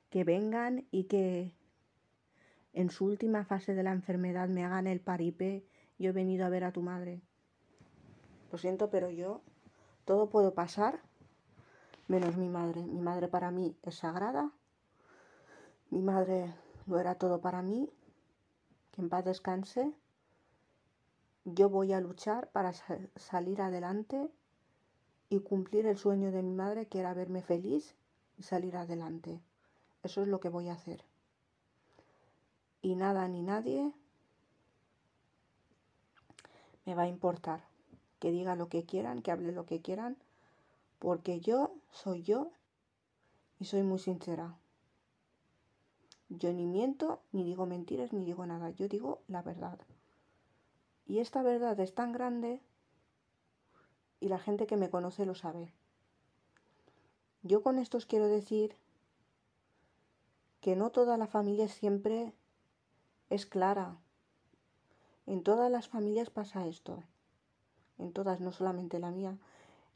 que 0.09 0.23
vengan 0.23 0.87
y 0.89 1.03
que 1.03 1.53
en 2.73 2.89
su 2.89 3.05
última 3.05 3.45
fase 3.45 3.75
de 3.75 3.83
la 3.83 3.91
enfermedad 3.91 4.49
me 4.49 4.65
hagan 4.65 4.87
el 4.87 5.01
paripé. 5.01 5.63
Yo 5.99 6.09
he 6.09 6.13
venido 6.13 6.47
a 6.47 6.49
ver 6.49 6.63
a 6.63 6.71
tu 6.71 6.81
madre. 6.81 7.21
Lo 8.51 8.57
siento, 8.57 8.89
pero 8.89 9.11
yo 9.11 9.43
todo 10.07 10.29
puedo 10.29 10.53
pasar 10.53 11.01
menos 12.07 12.37
mi 12.37 12.47
madre. 12.47 12.81
Mi 12.81 13.01
madre 13.01 13.27
para 13.27 13.51
mí 13.51 13.75
es 13.83 13.95
sagrada. 13.95 14.49
Mi 15.89 16.01
madre 16.01 16.55
lo 16.85 16.97
era 16.97 17.15
todo 17.15 17.41
para 17.41 17.61
mí. 17.61 17.89
Que 18.91 19.01
en 19.01 19.09
paz 19.09 19.25
descanse. 19.25 19.93
Yo 21.43 21.69
voy 21.69 21.91
a 21.91 21.99
luchar 21.99 22.49
para 22.51 22.71
salir 23.17 23.61
adelante 23.61 24.31
y 25.29 25.41
cumplir 25.41 25.85
el 25.85 25.97
sueño 25.97 26.31
de 26.31 26.41
mi 26.41 26.53
madre, 26.53 26.87
que 26.87 26.99
era 26.99 27.13
verme 27.13 27.41
feliz 27.41 27.93
y 28.37 28.43
salir 28.43 28.77
adelante. 28.77 29.41
Eso 30.03 30.21
es 30.21 30.29
lo 30.29 30.39
que 30.39 30.47
voy 30.47 30.69
a 30.69 30.73
hacer. 30.73 31.03
Y 32.81 32.95
nada 32.95 33.27
ni 33.27 33.43
nadie 33.43 33.91
me 36.85 36.95
va 36.95 37.03
a 37.03 37.07
importar. 37.07 37.66
Que 38.19 38.31
diga 38.31 38.55
lo 38.55 38.69
que 38.69 38.83
quieran, 38.85 39.21
que 39.21 39.31
hable 39.31 39.51
lo 39.51 39.65
que 39.65 39.81
quieran, 39.81 40.17
porque 40.99 41.39
yo 41.39 41.71
soy 41.91 42.23
yo 42.23 42.51
y 43.59 43.65
soy 43.65 43.83
muy 43.83 43.99
sincera. 43.99 44.57
Yo 46.29 46.51
ni 46.51 46.65
miento, 46.65 47.21
ni 47.31 47.43
digo 47.43 47.65
mentiras, 47.65 48.11
ni 48.11 48.25
digo 48.25 48.45
nada. 48.45 48.69
Yo 48.71 48.87
digo 48.87 49.21
la 49.27 49.41
verdad. 49.41 49.79
Y 51.05 51.19
esta 51.19 51.41
verdad 51.41 51.79
es 51.79 51.93
tan 51.93 52.11
grande 52.11 52.61
y 54.19 54.27
la 54.27 54.39
gente 54.39 54.67
que 54.67 54.77
me 54.77 54.89
conoce 54.89 55.25
lo 55.25 55.35
sabe. 55.35 55.73
Yo 57.43 57.61
con 57.61 57.79
esto 57.79 57.97
os 57.97 58.05
quiero 58.05 58.27
decir 58.27 58.75
que 60.59 60.75
no 60.75 60.89
toda 60.89 61.17
la 61.17 61.27
familia 61.27 61.69
siempre 61.69 62.33
es 63.29 63.45
clara. 63.45 63.97
En 65.25 65.43
todas 65.43 65.71
las 65.71 65.87
familias 65.87 66.29
pasa 66.29 66.67
esto. 66.67 67.03
En 67.99 68.13
todas, 68.13 68.39
no 68.39 68.51
solamente 68.51 68.99
la 68.99 69.11
mía. 69.11 69.37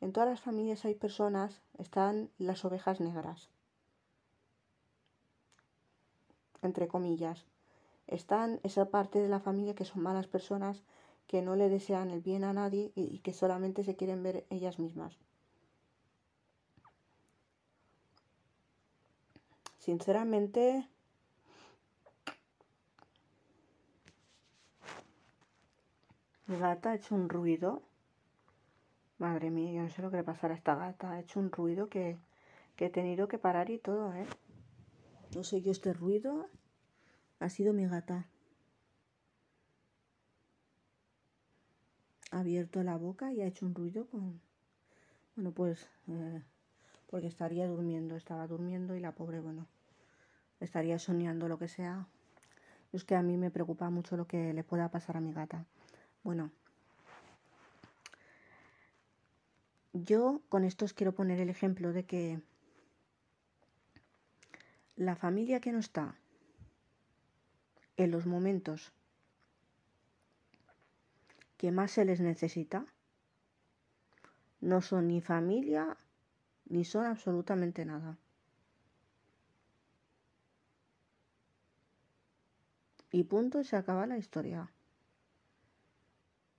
En 0.02 0.14
todas 0.14 0.30
las 0.30 0.42
familias 0.42 0.86
hay 0.86 0.96
personas, 0.96 1.62
están 1.78 2.30
las 2.38 2.66
ovejas 2.66 3.00
negras. 3.00 3.50
Entre 6.62 6.88
comillas. 6.88 7.46
Están 8.08 8.60
esa 8.64 8.90
parte 8.90 9.20
de 9.20 9.30
la 9.30 9.40
familia 9.40 9.76
que 9.76 9.86
son 9.86 10.04
malas 10.04 10.28
personas 10.28 10.84
que 11.28 11.42
no 11.42 11.56
le 11.56 11.70
desean 11.70 12.12
el 12.12 12.22
bien 12.22 12.44
a 12.44 12.52
nadie 12.52 12.92
y 12.96 13.20
que 13.20 13.34
solamente 13.34 13.84
se 13.84 13.96
quieren 13.96 14.22
ver 14.22 14.46
ellas 14.50 14.80
mismas. 14.80 15.18
Sinceramente, 19.78 20.88
gata 26.48 26.92
ha 26.92 26.96
hecho 26.96 27.16
un 27.16 27.30
ruido. 27.30 27.82
Madre 29.21 29.51
mía, 29.51 29.71
yo 29.71 29.84
no 29.84 29.89
sé 29.89 30.01
lo 30.01 30.10
que 30.10 30.17
le 30.17 30.23
pasará 30.23 30.55
a 30.55 30.57
esta 30.57 30.75
gata. 30.75 31.12
Ha 31.12 31.19
hecho 31.19 31.39
un 31.39 31.51
ruido 31.51 31.89
que, 31.89 32.17
que 32.75 32.88
he 32.88 32.89
tenido 32.89 33.27
que 33.27 33.38
parar 33.38 33.69
y 33.69 33.77
todo, 33.77 34.12
¿eh? 34.15 34.25
No 35.36 35.43
sé 35.43 35.62
yo 35.62 35.71
este 35.71 35.93
ruido. 35.93 36.49
Ha 37.39 37.49
sido 37.49 37.71
mi 37.71 37.86
gata. 37.86 38.27
ha 42.31 42.39
abierto 42.39 42.81
la 42.81 42.95
boca 42.95 43.31
y 43.31 43.41
ha 43.41 43.45
hecho 43.45 43.65
un 43.65 43.75
ruido 43.75 44.07
con... 44.07 44.41
Bueno, 45.36 45.51
pues... 45.51 45.88
Eh, 46.07 46.41
porque 47.07 47.27
estaría 47.27 47.67
durmiendo, 47.67 48.15
estaba 48.15 48.47
durmiendo 48.47 48.95
y 48.95 49.01
la 49.01 49.12
pobre, 49.12 49.41
bueno, 49.41 49.67
estaría 50.62 50.97
soñando 50.97 51.49
lo 51.49 51.60
que 51.60 51.67
sea. 51.67 52.07
Es 52.93 53.03
que 53.03 53.15
a 53.15 53.21
mí 53.21 53.36
me 53.38 53.51
preocupa 53.51 53.89
mucho 53.89 54.15
lo 54.15 54.27
que 54.27 54.53
le 54.53 54.63
pueda 54.63 54.89
pasar 54.89 55.17
a 55.17 55.21
mi 55.21 55.34
gata. 55.34 55.65
Bueno, 56.23 56.51
yo 59.93 60.41
con 60.49 60.63
esto 60.63 60.86
os 60.86 60.93
quiero 60.93 61.13
poner 61.13 61.39
el 61.39 61.49
ejemplo 61.49 61.93
de 61.93 62.06
que 62.06 62.41
la 64.95 65.15
familia 65.15 65.60
que 65.60 65.71
no 65.71 65.80
está 65.80 66.15
en 67.97 68.12
los 68.12 68.25
momentos 68.25 68.91
que 71.58 71.71
más 71.71 71.91
se 71.91 72.06
les 72.06 72.21
necesita 72.21 72.86
no 74.62 74.82
son 74.82 75.08
ni 75.08 75.21
familia 75.21 75.97
ni 76.65 76.86
son 76.86 77.06
absolutamente 77.06 77.84
nada. 77.86 78.17
Y 83.12 83.25
punto, 83.25 83.63
se 83.63 83.75
acaba 83.75 84.08
la 84.08 84.17
historia. 84.17 84.71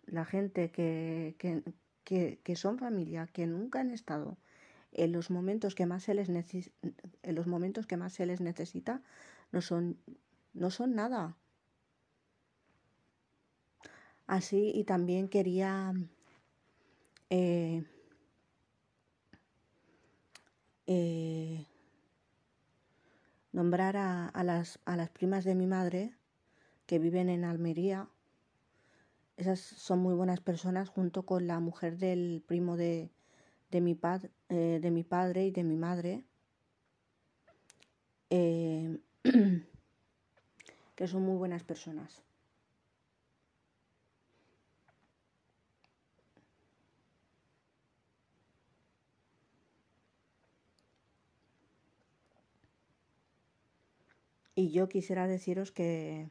La 0.04 0.26
gente 0.26 0.70
que, 0.70 1.34
que, 1.38 1.62
son 2.56 2.78
familia, 2.78 3.26
que 3.26 3.46
nunca 3.46 3.80
han 3.80 3.90
estado 3.90 4.36
en 4.92 5.12
los 5.12 5.30
momentos 5.30 5.74
que 5.74 5.86
más 5.86 6.02
se 6.04 6.14
les 6.14 6.28
en 6.28 7.34
los 7.34 7.46
momentos 7.46 7.86
que 7.86 7.96
más 7.96 8.12
se 8.12 8.26
les 8.26 8.40
necesita, 8.40 9.02
no 9.50 9.60
son, 9.62 9.96
no 10.54 10.70
son 10.70 10.94
nada. 10.94 11.36
Así 14.26 14.72
y 14.74 14.84
también 14.84 15.28
quería 15.28 15.92
eh, 17.30 17.84
eh, 20.86 21.66
nombrar 23.52 23.96
a, 23.96 24.30
las, 24.44 24.78
a 24.84 24.96
las 24.96 25.10
primas 25.10 25.44
de 25.44 25.54
mi 25.54 25.66
madre 25.66 26.14
que 26.86 26.98
viven 26.98 27.28
en 27.28 27.44
Almería. 27.44 28.08
Esas 29.36 29.60
son 29.60 29.98
muy 30.00 30.14
buenas 30.14 30.40
personas 30.40 30.88
junto 30.88 31.24
con 31.24 31.46
la 31.46 31.60
mujer 31.60 31.98
del 31.98 32.42
primo 32.46 32.76
de, 32.76 33.10
de, 33.70 33.80
mi, 33.80 33.98
eh, 34.48 34.78
de 34.82 34.90
mi 34.90 35.04
padre 35.04 35.46
y 35.46 35.50
de 35.50 35.64
mi 35.64 35.76
madre. 35.76 36.24
que 40.96 41.06
son 41.06 41.22
muy 41.22 41.36
buenas 41.36 41.64
personas. 41.64 42.22
Y 54.54 54.70
yo 54.70 54.88
quisiera 54.88 55.26
deciros 55.26 55.72
que, 55.72 56.30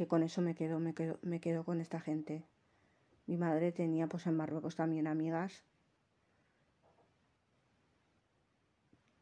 que 0.00 0.08
con 0.08 0.22
eso 0.22 0.40
me 0.40 0.54
quedo, 0.54 0.80
me 0.80 0.94
quedo, 0.94 1.18
me 1.20 1.40
quedo 1.40 1.62
con 1.62 1.78
esta 1.78 2.00
gente. 2.00 2.42
Mi 3.26 3.36
madre 3.36 3.70
tenía 3.70 4.06
pues 4.06 4.26
en 4.26 4.34
Marruecos 4.34 4.74
también 4.74 5.06
amigas 5.06 5.62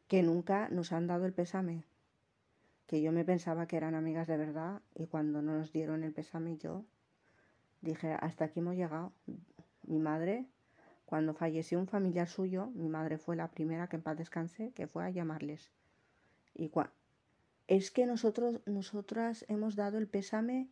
que 0.07 0.23
nunca 0.23 0.69
nos 0.69 0.93
han 0.93 1.05
dado 1.05 1.25
el 1.25 1.33
pésame. 1.33 1.83
Que 2.87 3.01
yo 3.01 3.11
me 3.11 3.25
pensaba 3.25 3.67
que 3.67 3.75
eran 3.75 3.93
amigas 3.93 4.25
de 4.27 4.37
verdad 4.37 4.81
y 4.95 5.07
cuando 5.07 5.41
no 5.41 5.57
nos 5.57 5.73
dieron 5.73 6.05
el 6.05 6.13
pésame 6.13 6.55
yo 6.55 6.85
dije, 7.81 8.13
hasta 8.13 8.45
aquí 8.45 8.61
hemos 8.61 8.77
llegado. 8.77 9.11
Mi 9.83 9.99
madre, 9.99 10.45
cuando 11.05 11.33
falleció 11.33 11.77
un 11.77 11.87
familiar 11.87 12.29
suyo, 12.29 12.67
mi 12.67 12.87
madre 12.87 13.17
fue 13.17 13.35
la 13.35 13.51
primera 13.51 13.89
que 13.89 13.97
en 13.97 14.01
paz 14.01 14.17
descanse, 14.17 14.71
que 14.71 14.87
fue 14.87 15.03
a 15.03 15.09
llamarles. 15.09 15.73
Y 16.55 16.71
es 17.69 17.91
que 17.91 18.07
nosotros, 18.07 18.61
nosotras 18.65 19.45
hemos 19.47 19.75
dado 19.75 19.99
el 19.99 20.07
pésame 20.07 20.69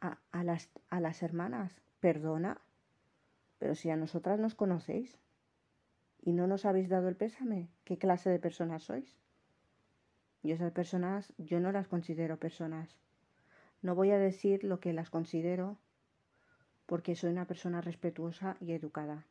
a, 0.00 0.18
a, 0.32 0.42
las, 0.42 0.68
a 0.90 0.98
las 0.98 1.22
hermanas. 1.22 1.80
Perdona, 2.00 2.60
pero 3.60 3.76
si 3.76 3.90
a 3.90 3.96
nosotras 3.96 4.40
nos 4.40 4.56
conocéis 4.56 5.16
y 6.20 6.32
no 6.32 6.48
nos 6.48 6.64
habéis 6.64 6.88
dado 6.88 7.08
el 7.08 7.14
pésame, 7.14 7.68
¿qué 7.84 7.96
clase 7.96 8.28
de 8.28 8.40
personas 8.40 8.82
sois? 8.82 9.16
Y 10.42 10.50
esas 10.50 10.72
personas 10.72 11.32
yo 11.38 11.60
no 11.60 11.70
las 11.70 11.86
considero 11.86 12.38
personas. 12.38 12.96
No 13.80 13.94
voy 13.94 14.10
a 14.10 14.18
decir 14.18 14.64
lo 14.64 14.80
que 14.80 14.92
las 14.92 15.10
considero 15.10 15.78
porque 16.86 17.14
soy 17.14 17.30
una 17.30 17.46
persona 17.46 17.80
respetuosa 17.80 18.56
y 18.60 18.72
educada, 18.72 19.24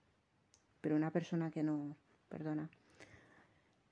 pero 0.79 0.95
una 0.95 1.11
persona 1.11 1.51
que 1.51 1.61
no, 1.61 1.97
perdona. 2.29 2.69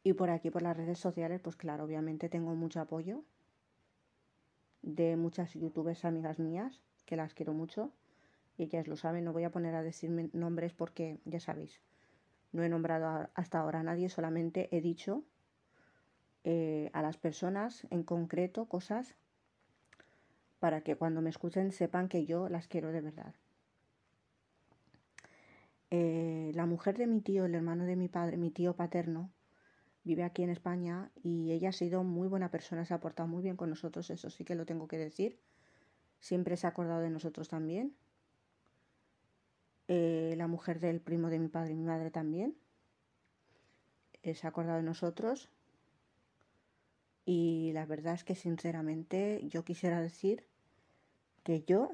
Y 0.03 0.13
por 0.13 0.29
aquí, 0.29 0.49
por 0.49 0.61
las 0.61 0.75
redes 0.75 0.99
sociales, 0.99 1.39
pues 1.41 1.55
claro, 1.55 1.85
obviamente 1.85 2.29
tengo 2.29 2.53
mucho 2.55 2.81
apoyo 2.81 3.23
de 4.81 5.15
muchas 5.15 5.53
youtubers 5.53 6.03
amigas 6.03 6.39
mías, 6.39 6.81
que 7.05 7.15
las 7.15 7.33
quiero 7.33 7.53
mucho, 7.53 7.91
y 8.57 8.63
ellas 8.63 8.87
lo 8.87 8.97
saben, 8.97 9.23
no 9.23 9.33
voy 9.33 9.45
a 9.45 9.51
poner 9.51 9.75
a 9.75 9.81
decirme 9.81 10.29
nombres 10.33 10.73
porque 10.73 11.19
ya 11.23 11.39
sabéis, 11.39 11.79
no 12.51 12.63
he 12.63 12.69
nombrado 12.69 13.29
hasta 13.33 13.59
ahora 13.59 13.79
a 13.79 13.83
nadie, 13.83 14.09
solamente 14.09 14.67
he 14.75 14.81
dicho 14.81 15.23
eh, 16.43 16.89
a 16.91 17.01
las 17.01 17.17
personas 17.17 17.87
en 17.89 18.03
concreto 18.03 18.65
cosas 18.65 19.15
para 20.59 20.81
que 20.81 20.97
cuando 20.97 21.21
me 21.21 21.29
escuchen 21.29 21.71
sepan 21.71 22.09
que 22.09 22.25
yo 22.25 22.49
las 22.49 22.67
quiero 22.67 22.91
de 22.91 23.01
verdad. 23.01 23.33
Eh, 25.91 26.51
la 26.55 26.65
mujer 26.65 26.97
de 26.97 27.07
mi 27.07 27.21
tío, 27.21 27.45
el 27.45 27.55
hermano 27.55 27.85
de 27.85 27.95
mi 27.95 28.09
padre, 28.09 28.35
mi 28.37 28.49
tío 28.49 28.75
paterno, 28.75 29.29
vive 30.03 30.23
aquí 30.23 30.43
en 30.43 30.49
España 30.49 31.11
y 31.23 31.51
ella 31.51 31.69
ha 31.69 31.73
sido 31.73 32.03
muy 32.03 32.27
buena 32.27 32.51
persona, 32.51 32.85
se 32.85 32.93
ha 32.93 32.99
portado 32.99 33.27
muy 33.27 33.43
bien 33.43 33.55
con 33.57 33.69
nosotros, 33.69 34.09
eso 34.09 34.29
sí 34.29 34.43
que 34.45 34.55
lo 34.55 34.65
tengo 34.65 34.87
que 34.87 34.97
decir. 34.97 35.39
Siempre 36.19 36.57
se 36.57 36.67
ha 36.67 36.71
acordado 36.71 37.01
de 37.01 37.09
nosotros 37.11 37.49
también. 37.49 37.95
eh, 39.87 40.33
la 40.37 40.47
mujer 40.47 40.79
del 40.81 40.99
primo 41.01 41.29
de 41.29 41.39
mi 41.39 41.47
padre 41.47 41.71
y 41.73 41.75
mi 41.75 41.83
madre 41.85 42.11
también. 42.11 42.55
Eh, 44.23 44.33
se 44.33 44.47
ha 44.47 44.49
acordado 44.49 44.77
de 44.77 44.83
nosotros. 44.83 45.49
Y 47.25 47.71
la 47.73 47.85
verdad 47.85 48.13
es 48.13 48.23
que 48.23 48.35
sinceramente 48.35 49.41
yo 49.49 49.63
quisiera 49.65 50.01
decir 50.01 50.45
que 51.43 51.63
yo 51.63 51.91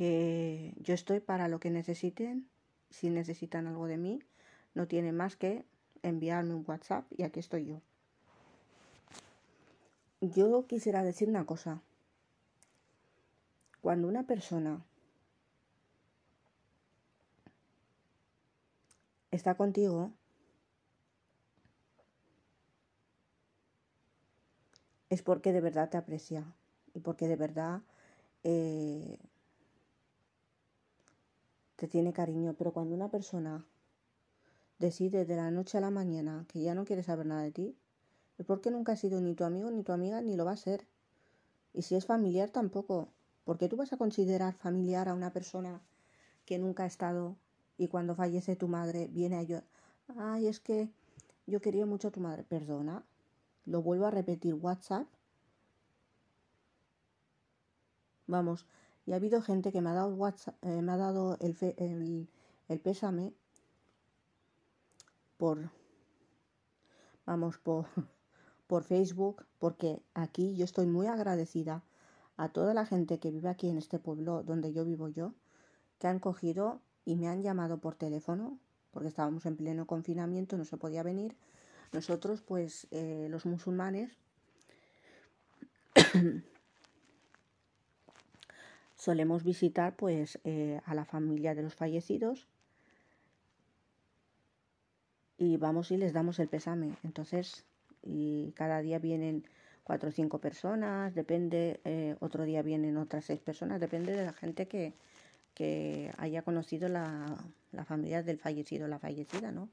que 0.00 0.72
yo 0.78 0.94
estoy 0.94 1.20
para 1.20 1.46
lo 1.46 1.60
que 1.60 1.68
necesiten. 1.68 2.48
Si 2.88 3.10
necesitan 3.10 3.66
algo 3.66 3.86
de 3.86 3.98
mí, 3.98 4.20
no 4.72 4.88
tienen 4.88 5.14
más 5.14 5.36
que 5.36 5.66
enviarme 6.02 6.54
un 6.54 6.64
WhatsApp 6.66 7.04
y 7.14 7.22
aquí 7.22 7.38
estoy 7.38 7.66
yo. 7.66 7.82
Yo 10.22 10.66
quisiera 10.66 11.02
decir 11.02 11.28
una 11.28 11.44
cosa. 11.44 11.82
Cuando 13.82 14.08
una 14.08 14.22
persona 14.22 14.82
está 19.30 19.54
contigo, 19.54 20.12
es 25.10 25.20
porque 25.20 25.52
de 25.52 25.60
verdad 25.60 25.90
te 25.90 25.98
aprecia 25.98 26.46
y 26.94 27.00
porque 27.00 27.28
de 27.28 27.36
verdad 27.36 27.82
eh, 28.44 29.18
te 31.80 31.88
tiene 31.88 32.12
cariño, 32.12 32.54
pero 32.58 32.74
cuando 32.74 32.94
una 32.94 33.10
persona 33.10 33.64
decide 34.78 35.24
de 35.24 35.34
la 35.34 35.50
noche 35.50 35.78
a 35.78 35.80
la 35.80 35.90
mañana 35.90 36.44
que 36.46 36.60
ya 36.60 36.74
no 36.74 36.84
quiere 36.84 37.02
saber 37.02 37.24
nada 37.24 37.42
de 37.42 37.52
ti, 37.52 37.76
es 38.36 38.44
porque 38.44 38.70
nunca 38.70 38.92
ha 38.92 38.96
sido 38.96 39.18
ni 39.22 39.34
tu 39.34 39.44
amigo, 39.44 39.70
ni 39.70 39.82
tu 39.82 39.92
amiga, 39.92 40.20
ni 40.20 40.36
lo 40.36 40.44
va 40.44 40.52
a 40.52 40.58
ser. 40.58 40.86
Y 41.72 41.80
si 41.80 41.94
es 41.94 42.04
familiar, 42.04 42.50
tampoco. 42.50 43.08
Porque 43.44 43.66
tú 43.70 43.76
vas 43.76 43.94
a 43.94 43.96
considerar 43.96 44.52
familiar 44.52 45.08
a 45.08 45.14
una 45.14 45.32
persona 45.32 45.80
que 46.44 46.58
nunca 46.58 46.82
ha 46.82 46.86
estado 46.86 47.36
y 47.78 47.88
cuando 47.88 48.14
fallece 48.14 48.56
tu 48.56 48.68
madre 48.68 49.08
viene 49.08 49.38
a 49.38 49.42
yo, 49.42 49.62
ay, 50.18 50.48
es 50.48 50.60
que 50.60 50.90
yo 51.46 51.62
quería 51.62 51.86
mucho 51.86 52.08
a 52.08 52.10
tu 52.10 52.20
madre. 52.20 52.44
Perdona, 52.44 53.04
lo 53.64 53.80
vuelvo 53.80 54.04
a 54.04 54.10
repetir, 54.10 54.52
WhatsApp. 54.52 55.06
Vamos, 58.26 58.66
y 59.06 59.12
ha 59.12 59.16
habido 59.16 59.42
gente 59.42 59.72
que 59.72 59.80
me 59.80 59.90
ha 59.90 59.94
dado 59.94 60.14
WhatsApp, 60.14 60.56
eh, 60.62 60.82
me 60.82 60.92
ha 60.92 60.96
dado 60.96 61.36
el, 61.40 61.56
el, 62.68 62.80
pésame 62.80 63.32
por, 65.36 65.70
vamos, 67.26 67.58
por, 67.58 67.86
por 68.66 68.84
Facebook, 68.84 69.44
porque 69.58 70.02
aquí 70.14 70.56
yo 70.56 70.64
estoy 70.64 70.86
muy 70.86 71.06
agradecida 71.06 71.82
a 72.36 72.48
toda 72.48 72.72
la 72.74 72.86
gente 72.86 73.18
que 73.18 73.30
vive 73.30 73.48
aquí 73.48 73.68
en 73.68 73.78
este 73.78 73.98
pueblo 73.98 74.42
donde 74.42 74.72
yo 74.72 74.84
vivo 74.84 75.08
yo, 75.08 75.34
que 75.98 76.06
han 76.06 76.18
cogido 76.18 76.80
y 77.04 77.16
me 77.16 77.28
han 77.28 77.42
llamado 77.42 77.78
por 77.78 77.94
teléfono, 77.94 78.58
porque 78.92 79.08
estábamos 79.08 79.46
en 79.46 79.56
pleno 79.56 79.86
confinamiento, 79.86 80.56
no 80.56 80.64
se 80.64 80.76
podía 80.76 81.02
venir. 81.02 81.36
Nosotros, 81.92 82.40
pues, 82.40 82.86
eh, 82.90 83.26
los 83.30 83.46
musulmanes, 83.46 84.16
solemos 89.00 89.44
visitar 89.44 89.96
pues 89.96 90.38
eh, 90.44 90.80
a 90.84 90.94
la 90.94 91.06
familia 91.06 91.54
de 91.54 91.62
los 91.62 91.74
fallecidos 91.74 92.46
y 95.38 95.56
vamos 95.56 95.90
y 95.90 95.96
les 95.96 96.12
damos 96.12 96.38
el 96.38 96.48
pésame. 96.48 96.96
Entonces, 97.02 97.64
y 98.02 98.52
cada 98.52 98.82
día 98.82 98.98
vienen 98.98 99.46
cuatro 99.84 100.10
o 100.10 100.12
cinco 100.12 100.38
personas, 100.38 101.14
depende, 101.14 101.80
eh, 101.84 102.14
otro 102.20 102.44
día 102.44 102.60
vienen 102.60 102.98
otras 102.98 103.24
seis 103.24 103.40
personas, 103.40 103.80
depende 103.80 104.12
de 104.12 104.26
la 104.26 104.34
gente 104.34 104.68
que, 104.68 104.92
que 105.54 106.12
haya 106.18 106.42
conocido 106.42 106.90
la, 106.90 107.38
la 107.72 107.86
familia 107.86 108.22
del 108.22 108.38
fallecido, 108.38 108.86
la 108.86 108.98
fallecida, 108.98 109.50
¿no? 109.50 109.70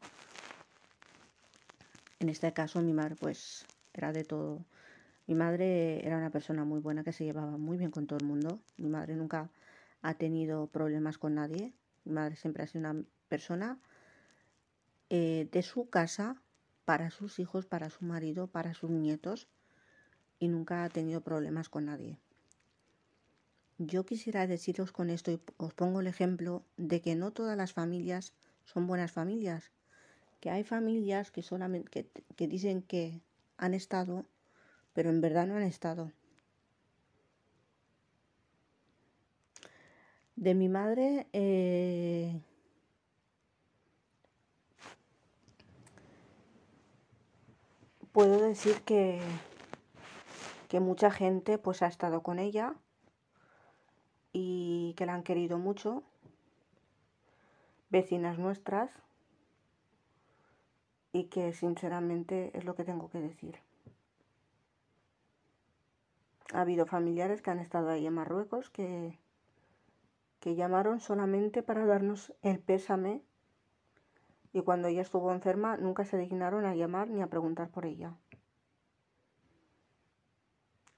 En 2.19 2.29
este 2.29 2.53
caso 2.53 2.81
mi 2.81 2.93
madre 2.93 3.15
pues 3.19 3.65
era 3.93 4.13
de 4.13 4.23
todo 4.23 4.61
mi 5.27 5.35
madre 5.35 6.05
era 6.07 6.17
una 6.17 6.29
persona 6.29 6.63
muy 6.63 6.79
buena 6.79 7.03
que 7.03 7.11
se 7.11 7.25
llevaba 7.25 7.57
muy 7.57 7.77
bien 7.77 7.91
con 7.91 8.07
todo 8.07 8.17
el 8.17 8.25
mundo. 8.25 8.61
Mi 8.77 8.87
madre 8.87 9.13
nunca 9.15 9.49
ha 10.01 10.13
tenido 10.13 10.67
problemas 10.67 11.17
con 11.17 11.35
nadie. 11.35 11.73
Mi 12.05 12.13
madre 12.13 12.37
siempre 12.37 12.63
ha 12.63 12.67
sido 12.67 12.89
una 12.89 13.03
persona 13.27 13.77
eh, 15.09 15.49
de 15.51 15.61
su 15.63 15.89
casa 15.89 16.41
para 16.85 17.11
sus 17.11 17.39
hijos, 17.39 17.65
para 17.65 17.89
su 17.89 18.05
marido, 18.05 18.47
para 18.47 18.73
sus 18.73 18.89
nietos 18.89 19.49
y 20.39 20.47
nunca 20.47 20.85
ha 20.85 20.89
tenido 20.89 21.19
problemas 21.19 21.67
con 21.67 21.85
nadie. 21.85 22.17
Yo 23.77 24.05
quisiera 24.05 24.47
deciros 24.47 24.93
con 24.93 25.09
esto 25.09 25.31
y 25.31 25.41
os 25.57 25.73
pongo 25.73 25.99
el 25.99 26.07
ejemplo 26.07 26.63
de 26.77 27.01
que 27.01 27.15
no 27.15 27.31
todas 27.31 27.57
las 27.57 27.73
familias 27.73 28.33
son 28.63 28.87
buenas 28.87 29.11
familias, 29.11 29.71
que 30.39 30.49
hay 30.49 30.63
familias 30.63 31.31
que 31.31 31.43
solamente 31.43 32.09
que 32.35 32.47
dicen 32.47 32.81
que 32.81 33.21
han 33.57 33.73
estado 33.73 34.25
pero 34.97 35.11
en 35.11 35.21
verdad 35.21 35.45
no 35.45 35.57
han 35.57 35.61
estado. 35.61 36.11
De 40.35 40.55
mi 40.55 40.69
madre, 40.69 41.27
eh, 41.33 42.41
puedo 48.11 48.41
decir 48.41 48.81
que, 48.81 49.21
que 50.67 50.79
mucha 50.79 51.11
gente 51.11 51.59
pues 51.59 51.83
ha 51.83 51.87
estado 51.87 52.23
con 52.23 52.39
ella 52.39 52.73
y 54.33 54.95
que 54.97 55.05
la 55.05 55.13
han 55.13 55.21
querido 55.21 55.59
mucho, 55.59 56.01
vecinas 57.91 58.39
nuestras, 58.39 58.89
y 61.13 61.25
que 61.25 61.53
sinceramente 61.53 62.49
es 62.57 62.65
lo 62.65 62.73
que 62.73 62.83
tengo 62.83 63.11
que 63.11 63.19
decir. 63.19 63.59
Ha 66.53 66.61
habido 66.61 66.85
familiares 66.85 67.41
que 67.41 67.51
han 67.51 67.59
estado 67.59 67.89
ahí 67.89 68.07
en 68.07 68.13
Marruecos 68.13 68.69
que, 68.69 69.19
que 70.39 70.55
llamaron 70.55 70.99
solamente 70.99 71.61
para 71.61 71.85
darnos 71.85 72.33
el 72.41 72.59
pésame 72.59 73.21
y 74.53 74.61
cuando 74.61 74.87
ella 74.87 75.01
estuvo 75.01 75.31
enferma 75.31 75.77
nunca 75.77 76.05
se 76.05 76.17
dignaron 76.17 76.65
a 76.65 76.75
llamar 76.75 77.09
ni 77.09 77.21
a 77.21 77.27
preguntar 77.27 77.69
por 77.69 77.85
ella. 77.85 78.15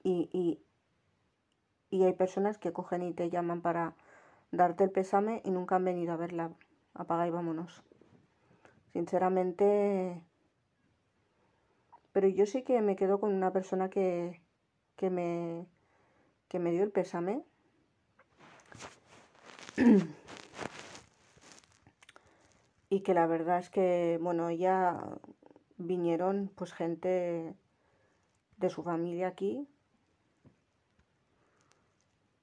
Y, 0.02 0.30
y, 0.32 0.62
y 1.90 2.04
hay 2.04 2.12
personas 2.14 2.58
que 2.58 2.72
cogen 2.72 3.02
y 3.02 3.12
te 3.12 3.28
llaman 3.28 3.60
para 3.60 3.94
darte 4.52 4.84
el 4.84 4.90
pésame 4.90 5.42
y 5.44 5.50
nunca 5.50 5.76
han 5.76 5.84
venido 5.84 6.12
a 6.12 6.16
verla. 6.16 6.52
Apaga 6.94 7.26
y 7.26 7.30
vámonos. 7.30 7.82
Sinceramente... 8.92 10.22
Pero 12.12 12.28
yo 12.28 12.46
sí 12.46 12.62
que 12.62 12.80
me 12.80 12.96
quedo 12.96 13.20
con 13.20 13.32
una 13.32 13.52
persona 13.52 13.88
que, 13.88 14.40
que 15.00 15.08
me, 15.08 15.66
que 16.48 16.58
me 16.58 16.72
dio 16.72 16.82
el 16.82 16.90
pésame. 16.90 17.42
y 22.90 23.00
que 23.00 23.14
la 23.14 23.26
verdad 23.26 23.60
es 23.60 23.70
que, 23.70 24.18
bueno, 24.20 24.50
ya 24.50 25.02
vinieron 25.78 26.50
pues 26.54 26.74
gente 26.74 27.54
de 28.58 28.68
su 28.68 28.82
familia 28.82 29.28
aquí 29.28 29.66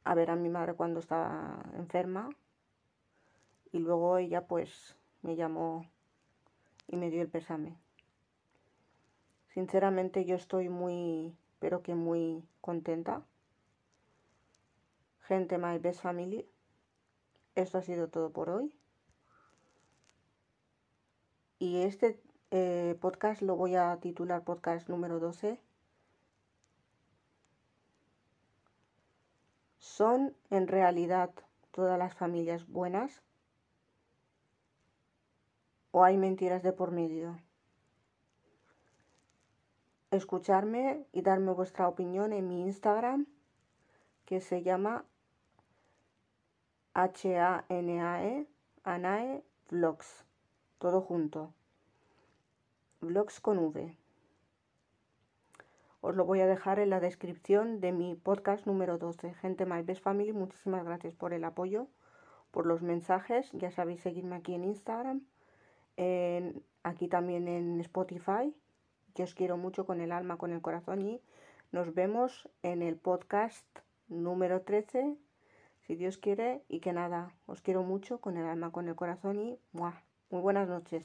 a 0.04 0.16
ver 0.16 0.32
a 0.32 0.36
mi 0.36 0.50
madre 0.50 0.74
cuando 0.74 1.00
estaba 1.00 1.64
enferma 1.76 2.28
y 3.72 3.78
luego 3.78 4.18
ella 4.18 4.48
pues 4.48 4.98
me 5.22 5.36
llamó 5.36 5.86
y 6.88 6.96
me 6.96 7.12
dio 7.12 7.22
el 7.22 7.30
pésame. 7.30 7.78
Sinceramente 9.50 10.26
yo 10.26 10.36
estoy 10.36 10.70
muy 10.70 11.38
pero 11.60 11.82
que 11.82 11.96
muy 11.96 12.44
contenta. 12.62 13.24
Gente, 15.22 15.58
my 15.58 15.78
best 15.78 16.02
family. 16.02 16.48
Esto 17.56 17.80
ha 17.80 17.82
sido 17.82 18.08
todo 18.08 18.32
por 18.32 18.50
hoy. 18.50 18.74
Y 21.60 21.82
este 21.82 22.22
eh, 22.52 22.96
podcast 23.02 23.42
lo 23.42 23.56
voy 23.56 23.76
a 23.76 23.98
titular 24.00 24.44
podcast 24.44 24.88
número 24.90 25.20
12. 25.20 25.60
¿Son 29.80 30.36
en 30.52 30.68
realidad 30.68 31.32
todas 31.72 31.98
las 31.98 32.14
familias 32.14 32.68
buenas? 32.68 33.24
¿O 35.92 36.04
hay 36.04 36.18
mentiras 36.18 36.62
de 36.62 36.74
por 36.74 36.92
medio? 36.92 37.40
Escucharme 40.12 41.06
y 41.12 41.22
darme 41.22 41.52
vuestra 41.52 41.88
opinión 41.88 42.34
en 42.34 42.48
mi 42.48 42.62
Instagram 42.62 43.28
que 44.26 44.42
se 44.42 44.64
llama 44.64 45.06
H-A-N-A-E 46.94 48.48
Anae 48.84 49.44
Vlogs. 49.70 50.26
Todo 50.80 51.02
junto. 51.02 51.54
Vlogs 53.02 53.40
con 53.40 53.60
V. 53.60 53.96
Os 56.02 56.16
lo 56.16 56.26
voy 56.26 56.40
a 56.40 56.48
dejar 56.48 56.80
en 56.80 56.90
la 56.90 57.00
descripción 57.00 57.82
de 57.82 57.92
mi 57.92 58.16
podcast 58.16 58.66
número 58.66 58.98
12. 58.98 59.34
Gente 59.34 59.66
My 59.66 59.82
Best 59.82 60.02
Family, 60.02 60.32
muchísimas 60.32 60.86
gracias 60.86 61.16
por 61.16 61.34
el 61.34 61.44
apoyo, 61.44 61.88
por 62.52 62.66
los 62.66 62.82
mensajes. 62.82 63.52
Ya 63.52 63.72
sabéis 63.72 64.02
seguirme 64.02 64.36
aquí 64.36 64.54
en 64.54 64.64
Instagram, 64.64 65.22
aquí 66.84 67.08
también 67.08 67.48
en 67.48 67.82
Spotify. 67.82 68.54
Que 69.18 69.24
os 69.24 69.34
quiero 69.34 69.58
mucho 69.58 69.88
con 69.88 70.00
el 70.00 70.12
alma, 70.12 70.38
con 70.38 70.54
el 70.54 70.62
corazón 70.62 71.02
y 71.02 71.20
nos 71.72 71.96
vemos 71.96 72.48
en 72.62 72.84
el 72.84 72.98
podcast 72.98 73.66
número 74.10 74.62
13, 74.62 75.16
si 75.88 75.96
Dios 75.96 76.20
quiere, 76.20 76.62
y 76.70 76.82
que 76.82 76.94
nada, 76.94 77.34
os 77.48 77.64
quiero 77.64 77.82
mucho 77.82 78.22
con 78.22 78.38
el 78.38 78.46
alma, 78.46 78.72
con 78.72 78.88
el 78.88 78.96
corazón 78.96 79.40
y 79.40 79.58
muy 79.72 80.42
buenas 80.42 80.68
noches. 80.70 81.04